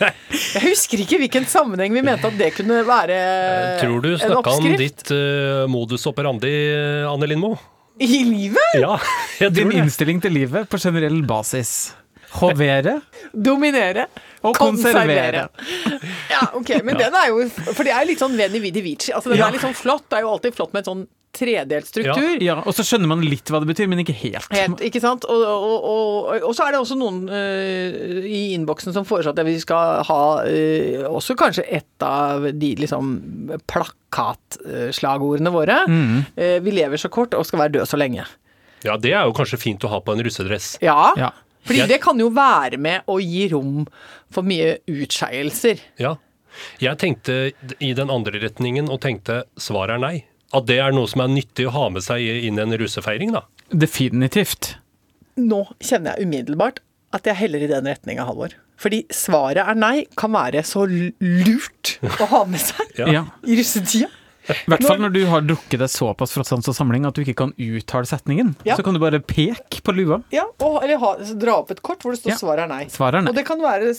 Jeg 0.00 0.62
husker 0.64 1.02
ikke 1.04 1.18
hvilken 1.20 1.46
sammenheng 1.50 1.92
vi 1.94 2.02
mente 2.06 2.26
at 2.30 2.36
det 2.40 2.52
kunne 2.56 2.80
være 2.88 3.16
en 3.16 3.20
oppskrift. 3.66 3.82
Tror 3.84 4.00
du 4.04 4.10
snakka 4.22 4.54
om 4.56 4.68
ditt 4.80 5.12
uh, 5.12 5.66
modus 5.70 6.06
operandi, 6.08 6.52
eh, 6.72 7.04
Anne 7.10 7.28
Lindmo? 7.28 7.52
I 8.00 8.22
livet? 8.24 8.76
Ja, 8.80 8.94
jeg 9.42 9.52
Din 9.52 9.66
tror 9.66 9.74
det. 9.74 9.80
innstilling 9.82 10.20
til 10.24 10.32
livet 10.32 10.68
på 10.72 10.78
generell 10.80 11.20
basis. 11.28 11.92
Hovere 12.38 13.00
Dominere. 13.34 14.06
og 14.46 14.54
konservere. 14.56 15.48
Ja, 16.30 16.44
ok, 16.54 16.70
men 16.86 16.96
den 16.96 17.12
er 17.18 17.26
jo 17.28 17.40
For 17.74 17.82
det 17.84 17.92
er 17.92 18.06
litt 18.06 18.22
sånn 18.22 18.36
Veni 18.38 18.60
Vidi 18.62 18.80
Vici. 18.86 19.10
Altså, 19.12 19.32
den 19.34 19.38
Ja. 19.42 19.48
er 19.48 19.56
litt 19.58 19.64
sånn 19.66 19.74
flott. 19.76 20.06
Det 20.08 20.20
er 20.20 20.22
jo 20.22 20.30
alltid 20.36 20.54
flott 20.54 20.72
med 20.72 20.86
en 20.86 20.90
sånn 20.92 21.02
tredelt 21.36 21.86
struktur. 21.86 22.40
Ja, 22.42 22.56
og 22.66 22.74
så 22.74 22.84
skjønner 22.86 23.10
man 23.12 23.22
litt 23.22 23.50
hva 23.52 23.60
det 23.62 23.68
betyr, 23.70 23.86
men 23.90 24.02
ikke 24.02 24.16
helt. 24.18 24.48
Helt, 24.54 24.80
ikke 24.82 25.02
sant? 25.02 25.24
Og, 25.30 25.44
og, 25.46 25.84
og, 25.90 26.46
og 26.48 26.54
så 26.56 26.66
er 26.66 26.74
det 26.74 26.80
også 26.82 26.96
noen 26.98 27.20
uh, 27.30 28.24
i 28.26 28.40
innboksen 28.56 28.94
som 28.96 29.06
foreslår 29.06 29.36
at 29.36 29.46
vi 29.46 29.54
skal 29.62 30.02
ha 30.08 30.20
uh, 30.42 31.06
også 31.10 31.36
kanskje 31.38 31.66
et 31.70 32.06
av 32.06 32.48
de 32.50 32.72
liksom 32.80 33.12
plakatslagordene 33.70 35.52
våre. 35.54 35.78
Eh, 36.36 36.58
vi 36.62 36.74
lever 36.74 37.00
så 37.00 37.10
kort 37.12 37.34
og 37.38 37.46
skal 37.46 37.64
være 37.64 37.76
døde 37.78 37.88
så 37.88 37.98
lenge. 38.00 38.24
Ja, 38.86 38.96
det 38.96 39.12
er 39.12 39.28
jo 39.28 39.36
kanskje 39.36 39.60
fint 39.60 39.84
å 39.84 39.90
ha 39.92 40.00
på 40.00 40.14
en 40.14 40.22
russedress. 40.24 40.78
Ja, 40.82 41.12
Ja. 41.18 41.30
fordi 41.68 41.86
det 41.86 42.00
kan 42.02 42.18
jo 42.18 42.30
være 42.32 42.78
med 42.80 43.02
å 43.06 43.20
gi 43.20 43.48
rom 43.52 43.86
for 44.32 44.42
mye 44.42 44.78
utskeielser. 44.88 45.80
Ja. 46.00 46.16
Jeg 46.80 46.98
tenkte 46.98 47.52
i 47.78 47.92
den 47.94 48.10
andre 48.10 48.40
retningen 48.42 48.88
og 48.90 49.00
tenkte 49.04 49.44
svaret 49.60 49.94
er 49.94 50.02
nei. 50.02 50.24
At 50.52 50.66
det 50.66 50.80
er 50.82 50.92
noe 50.96 51.06
som 51.10 51.22
er 51.22 51.30
nyttig 51.30 51.68
å 51.68 51.74
ha 51.76 51.88
med 51.94 52.02
seg 52.02 52.24
inn 52.48 52.58
i 52.58 52.62
en 52.64 52.74
russefeiring, 52.80 53.30
da. 53.36 53.44
Definitivt. 53.70 54.74
Nå 55.38 55.62
kjenner 55.78 56.16
jeg 56.18 56.26
umiddelbart 56.26 56.80
at 57.14 57.26
jeg 57.26 57.38
heller 57.38 57.62
i 57.64 57.68
den 57.70 57.86
retninga, 57.90 58.26
Halvor. 58.26 58.54
Fordi 58.80 59.02
svaret 59.12 59.60
er 59.68 59.76
nei 59.76 60.06
kan 60.18 60.32
være 60.32 60.62
så 60.66 60.86
lurt 60.88 61.96
å 62.20 62.26
ha 62.32 62.44
med 62.48 62.62
seg 62.62 62.96
Ja. 63.16 63.26
I 63.44 63.58
russetida. 63.58 64.08
I 64.50 64.54
hvert 64.72 64.82
fall 64.82 64.98
når 65.04 65.12
du 65.14 65.18
har 65.30 65.42
drukket 65.46 65.78
deg 65.82 65.90
såpass 65.92 66.32
fra 66.34 66.42
sans 66.48 66.66
og 66.66 66.74
samling 66.74 67.04
at 67.06 67.14
du 67.14 67.20
ikke 67.22 67.36
kan 67.42 67.52
uttale 67.60 68.08
setningen. 68.08 68.54
Ja. 68.66 68.74
Så 68.78 68.82
kan 68.82 68.96
du 68.96 69.00
bare 69.02 69.20
peke 69.22 69.82
på 69.84 69.92
lua. 69.94 70.22
Ja, 70.34 70.46
og, 70.64 70.78
eller 70.82 70.98
ha, 71.02 71.10
dra 71.38 71.58
opp 71.60 71.70
et 71.74 71.82
kort 71.86 72.02
hvor 72.02 72.16
det 72.16 72.22
står 72.22 72.32
Ja. 72.32 72.38
svaret 72.40 72.64
er 72.64 72.70
nei. 72.72 72.80
Svaret 72.90 73.20
er 73.20 73.26
nei. 73.28 73.30
Og 73.30 73.36
det 73.38 73.44
kan 73.46 73.60
være 73.62 73.92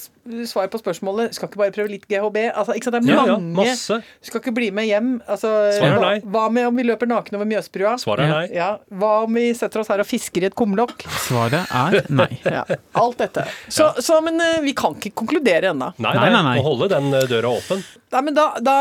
svar 0.49 0.67
på 0.71 0.79
spørsmålet 0.81 1.34
Skal 1.36 1.49
ikke 1.49 1.60
bare 1.62 1.73
prøve 1.75 1.91
litt 1.91 2.05
GHB? 2.10 2.38
Altså, 2.51 2.75
ikke 2.77 2.89
sant? 2.89 2.97
Det 2.99 3.12
er 3.12 3.15
Ja, 3.15 3.25
ja, 3.25 3.36
mange 3.38 3.65
masse. 3.71 3.97
Skal 4.21 4.41
ikke 4.41 4.53
bli 4.55 4.69
med 4.75 4.88
hjem? 4.89 5.10
Altså, 5.25 5.49
hva, 5.81 6.12
hva 6.21 6.43
med 6.53 6.69
om 6.69 6.77
vi 6.77 6.86
løper 6.86 7.10
nakne 7.10 7.39
over 7.39 7.49
Mjøsbrua? 7.49 7.95
Svaret 8.01 8.25
er 8.27 8.34
nei. 8.34 8.43
Ja, 8.55 8.69
Hva 9.01 9.12
om 9.25 9.38
vi 9.39 9.47
setter 9.57 9.81
oss 9.81 9.91
her 9.91 10.03
og 10.03 10.10
fisker 10.10 10.45
i 10.45 10.49
et 10.51 10.57
kumlokk? 10.57 11.05
Svaret 11.25 11.65
er 11.69 12.10
nei. 12.13 12.29
Ja, 12.51 12.65
alt 12.99 13.21
dette. 13.21 13.45
Så, 13.71 13.91
så 14.03 14.19
men 14.25 14.39
eh, 14.43 14.60
vi 14.65 14.73
kan 14.77 14.97
ikke 14.97 15.13
konkludere 15.23 15.71
ennå. 15.71 15.91
Nei, 16.01 16.15
Nei, 16.17 16.29
nei, 16.34 16.41
nei. 16.49 16.55
Må 16.60 16.65
holde 16.71 16.89
den 16.91 17.10
eh, 17.15 17.27
døra 17.31 17.53
åpen. 17.57 17.84
Nei, 18.12 18.21
men 18.27 18.36
da, 18.36 18.47
da, 18.60 18.75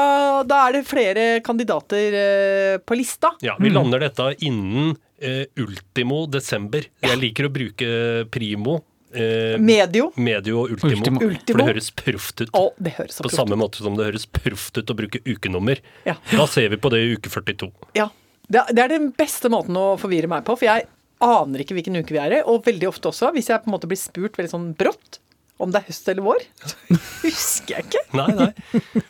da 0.48 0.64
er 0.66 0.78
det 0.78 0.86
flere 0.90 1.26
kandidater 1.46 2.16
uh, 2.18 2.80
på 2.82 2.96
lista. 2.98 3.30
Ja, 3.44 3.54
Vi 3.62 3.70
lander 3.70 4.02
dette 4.02 4.32
innen 4.42 4.96
ultimo 5.60 6.22
desember. 6.32 6.86
Jeg 7.04 7.18
liker 7.20 7.46
å 7.46 7.52
bruke 7.52 7.88
primo, 8.32 8.78
eh, 9.14 9.56
Medio. 9.58 10.10
medio 10.16 10.62
og 10.64 10.74
ultimo, 10.76 11.20
Ultimo. 11.20 11.56
For 11.56 11.62
det 11.62 11.68
høres 11.72 11.90
proft 11.96 12.44
ut. 12.44 12.52
Å, 12.56 12.64
det 12.78 12.94
høres 12.98 13.16
så 13.18 13.24
På 13.24 13.28
proft 13.28 13.34
ut. 13.34 13.40
samme 13.42 13.58
måte 13.60 13.82
som 13.84 13.96
det 13.98 14.06
høres 14.10 14.26
proft 14.26 14.78
ut 14.80 14.90
å 14.90 14.96
bruke 14.98 15.22
ukenummer. 15.26 15.82
Ja. 16.08 16.16
Da 16.32 16.46
ser 16.50 16.68
vi 16.72 16.78
på 16.80 16.92
det 16.94 17.02
i 17.06 17.12
uke 17.16 17.30
42. 17.32 17.70
Ja. 17.98 18.08
Det, 18.50 18.64
det 18.74 18.82
er 18.82 18.94
den 18.96 19.10
beste 19.14 19.50
måten 19.52 19.76
å 19.78 19.92
forvirre 20.00 20.26
meg 20.30 20.42
på, 20.46 20.56
for 20.58 20.66
jeg 20.66 20.88
aner 21.22 21.62
ikke 21.62 21.76
hvilken 21.76 21.98
uke 22.00 22.14
vi 22.16 22.18
er 22.22 22.38
i. 22.40 22.44
Og 22.48 22.64
veldig 22.66 22.88
ofte 22.90 23.10
også, 23.12 23.30
hvis 23.36 23.50
jeg 23.52 23.62
på 23.62 23.70
en 23.70 23.76
måte 23.76 23.90
blir 23.90 24.00
spurt 24.00 24.38
veldig 24.40 24.50
sånn 24.54 24.70
brått 24.78 25.20
om 25.60 25.68
det 25.68 25.82
er 25.82 25.90
høst 25.90 26.06
eller 26.08 26.24
vår, 26.24 26.38
så 26.70 26.76
husker 27.20 27.74
jeg 27.76 27.84
ikke. 27.90 28.00
Nei, 28.16 28.30
nei. 28.32 28.46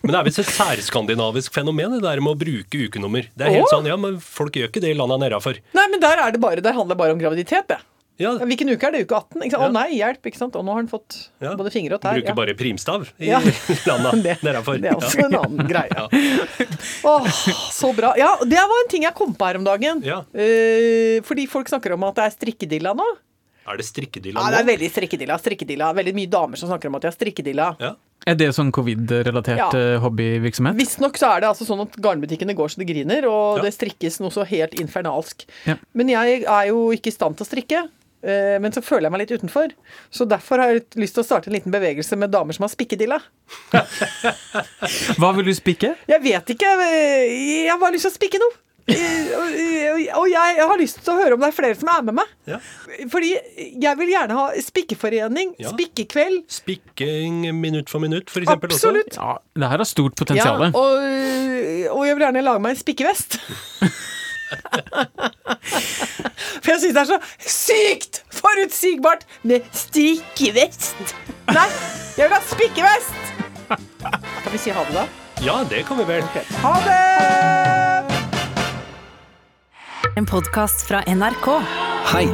Men 0.03 0.11
det 0.11 0.17
er 0.19 0.25
visst 0.27 0.41
et 0.43 0.49
særskandinavisk 0.51 1.55
fenomen, 1.55 1.93
det 1.95 2.01
der 2.03 2.19
med 2.25 2.35
å 2.35 2.39
bruke 2.41 2.81
ukenummer. 2.89 3.29
Det 3.39 3.47
er 3.47 3.55
helt 3.61 3.69
Å? 3.69 3.77
sånn, 3.77 3.87
ja, 3.87 3.95
men 4.01 4.17
folk 4.19 4.59
gjør 4.59 4.67
ikke 4.73 4.83
det 4.83 4.91
i 4.91 4.97
landa 4.99 5.15
nedafor. 5.23 5.61
Nei, 5.79 5.85
men 5.93 6.03
der 6.03 6.19
er 6.25 6.35
det 6.35 6.41
bare, 6.43 6.65
der 6.65 6.75
handler 6.75 6.97
det 6.97 7.01
bare 7.05 7.15
om 7.15 7.23
graviditet, 7.23 7.71
det. 7.71 7.79
Ja, 8.21 8.35
Ja, 8.37 8.45
Hvilken 8.45 8.69
uke 8.69 8.85
er 8.87 8.93
det? 8.93 9.01
Uke 9.09 9.17
18? 9.17 9.43
Ikke 9.47 9.57
sant? 9.57 9.63
Ja. 9.65 9.69
Å 9.71 9.73
nei, 9.73 9.87
hjelp, 9.97 10.27
ikke 10.29 10.37
sant. 10.43 10.57
Og 10.61 10.65
nå 10.67 10.75
har 10.75 10.83
han 10.83 10.89
fått 10.93 11.17
Ja. 11.41 11.55
både 11.57 11.73
fingre 11.73 11.95
og 11.97 12.03
tær. 12.05 12.19
bruker 12.21 12.37
bare 12.37 12.55
primstav 12.55 13.09
i 13.19 13.31
Ja. 13.33 13.41
landa 13.89 14.13
det, 14.23 14.37
nedafor. 14.45 14.77
det 14.81 14.91
er 14.93 14.99
også 15.01 15.25
en 15.25 15.39
annen 15.41 15.67
greie. 15.73 16.05
Åh, 17.05 17.27
så 17.73 17.93
bra. 17.97 18.13
Ja, 18.21 18.37
det 18.45 18.61
var 18.61 18.85
en 18.85 18.91
ting 18.93 19.03
jeg 19.09 19.15
kom 19.17 19.35
på 19.35 19.47
her 19.49 19.57
om 19.61 19.65
dagen. 19.65 20.03
Ja. 20.05 20.21
Eh, 20.35 21.21
fordi 21.27 21.49
folk 21.49 21.69
snakker 21.73 21.97
om 21.97 22.05
at 22.05 22.15
det 22.21 22.29
er 22.29 22.37
strikkedilla 22.37 22.95
nå. 22.97 23.09
Er 23.71 23.77
det 23.79 23.85
strikkedilla 23.87 24.41
nå? 24.41 24.45
Ja, 24.45 24.51
det 24.57 24.61
er 24.65 24.69
veldig 24.73 24.91
strikkedilla. 24.93 25.37
strikkedilla. 25.41 25.91
Veldig 25.97 26.15
mye 26.17 26.31
damer 26.33 26.57
som 26.61 26.69
snakker 26.71 26.89
om 26.91 26.97
at 26.99 27.03
de 27.05 27.11
har 27.11 27.17
strikkedilla. 27.17 27.69
Ja. 27.81 27.95
Er 28.29 28.35
det 28.37 28.51
sånn 28.53 28.69
covid-relatert 28.75 29.57
Ja. 29.57 29.69
eh, 29.73 29.99
hobbyvirksomhet? 30.03 30.77
Visstnok 30.77 31.17
så 31.17 31.31
er 31.37 31.41
det 31.41 31.49
altså 31.49 31.65
sånn 31.65 31.81
at 31.87 31.95
garnbutikkene 31.97 32.53
går 32.57 32.69
så 32.69 32.77
det 32.83 32.89
griner, 32.91 33.25
og 33.31 33.59
Ja. 33.59 33.63
det 33.65 33.73
strikkes 33.73 34.21
noe 34.21 34.29
så 34.31 34.45
helt 34.45 34.75
infernalsk. 34.77 35.47
Ja. 35.67 35.77
Men 35.95 36.09
jeg 36.09 36.45
er 36.45 36.67
jo 36.69 36.91
ikke 36.93 37.09
i 37.09 37.17
stand 37.17 37.37
til 37.39 37.47
å 37.47 37.49
strikke. 37.49 37.89
Eh, 38.23 38.59
Men 38.61 38.73
så 38.73 38.83
føler 38.85 39.09
jeg 39.09 39.13
meg 39.13 39.21
litt 39.25 39.35
utenfor. 39.41 39.73
Så 40.11 40.27
derfor 40.29 40.59
har 40.63 40.69
jeg 40.75 40.87
lyst 41.01 41.15
til 41.19 41.23
å 41.25 41.27
starte 41.27 41.49
en 41.51 41.55
liten 41.59 41.73
bevegelse 41.75 42.17
med 42.21 42.31
damer 42.35 42.53
som 42.57 42.65
har 42.67 42.73
spikkedilla. 42.75 43.21
Hva 45.19 45.31
vil 45.37 45.45
du 45.51 45.55
spikke? 45.57 45.95
Jeg 46.11 46.21
vet 46.25 46.47
ikke. 46.57 46.75
Jeg 46.81 47.71
har 47.71 47.79
bare 47.81 47.93
lyst 47.97 48.07
til 48.09 48.13
å 48.13 48.19
spikke 48.19 48.39
noe. 48.43 48.53
Og- 48.91 50.31
jeg 50.33 50.65
har 50.67 50.79
lyst 50.81 50.99
til 51.05 51.13
å 51.15 51.19
høre 51.21 51.35
om 51.37 51.41
det 51.45 51.49
er 51.53 51.55
flere 51.55 51.77
som 51.79 51.89
er 51.93 52.03
med 52.03 52.15
meg. 52.17 52.27
Ja. 52.49 52.57
Fordi 53.13 53.29
jeg 53.85 53.97
vil 54.01 54.09
gjerne 54.11 54.35
ha 54.35 54.49
spikkeforening, 54.59 55.55
Ja. 55.61 55.71
spikkekveld. 55.71 56.43
Spikking 56.51 57.55
minutt 57.61 57.89
for 57.89 58.01
minutt, 58.01 58.29
for 58.31 58.41
eksempel. 58.41 58.71
Absolutt. 58.73 59.15
Ja, 59.15 59.39
det 59.55 59.69
her 59.71 59.77
har 59.79 59.85
stort 59.87 60.13
Ja, 60.17 60.25
potensial. 60.25 60.63
og, 60.75 60.75
og 60.75 62.07
jeg 62.07 62.17
vil 62.17 62.25
gjerne 62.27 62.43
lage 62.43 62.61
meg 62.61 62.71
en 62.75 62.83
spikkevest. 62.83 63.39
For 66.61 66.75
jeg 66.75 66.83
syns 66.83 66.97
det 66.97 67.03
er 67.03 67.09
så 67.09 67.19
sykt 67.41 68.21
forutsigbart 68.37 69.25
med 69.49 69.65
strikkevest. 69.73 71.15
Nei, 71.51 71.69
jeg 72.19 72.29
vil 72.29 72.37
ha 72.37 72.41
spikkevest! 72.51 73.21
Kan 73.71 74.53
vi 74.53 74.61
si 74.61 74.73
ha 74.75 74.85
det, 74.89 74.95
da? 74.99 75.07
Ja, 75.41 75.61
det 75.65 75.87
kan 75.89 75.97
vi 76.01 76.05
vel. 76.09 76.27
Ha 76.61 76.75
det! 76.85 77.01
En 80.21 80.27
podkast 80.29 80.85
fra 80.89 81.01
NRK. 81.09 81.49
Hei, 82.11 82.27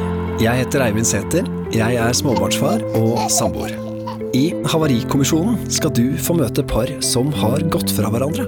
jeg 0.43 0.63
heter 0.63 0.83
Eivind 0.87 1.07
Sæther. 1.07 1.47
Jeg 1.71 1.95
er 2.01 2.15
småbarnsfar 2.15 2.83
og 2.99 3.29
samboer. 3.31 3.75
I 4.35 4.49
Havarikommisjonen 4.67 5.69
skal 5.71 5.93
du 5.95 6.17
få 6.19 6.35
møte 6.41 6.65
par 6.67 6.91
som 7.05 7.31
har 7.37 7.63
gått 7.71 7.93
fra 7.95 8.11
hverandre. 8.11 8.47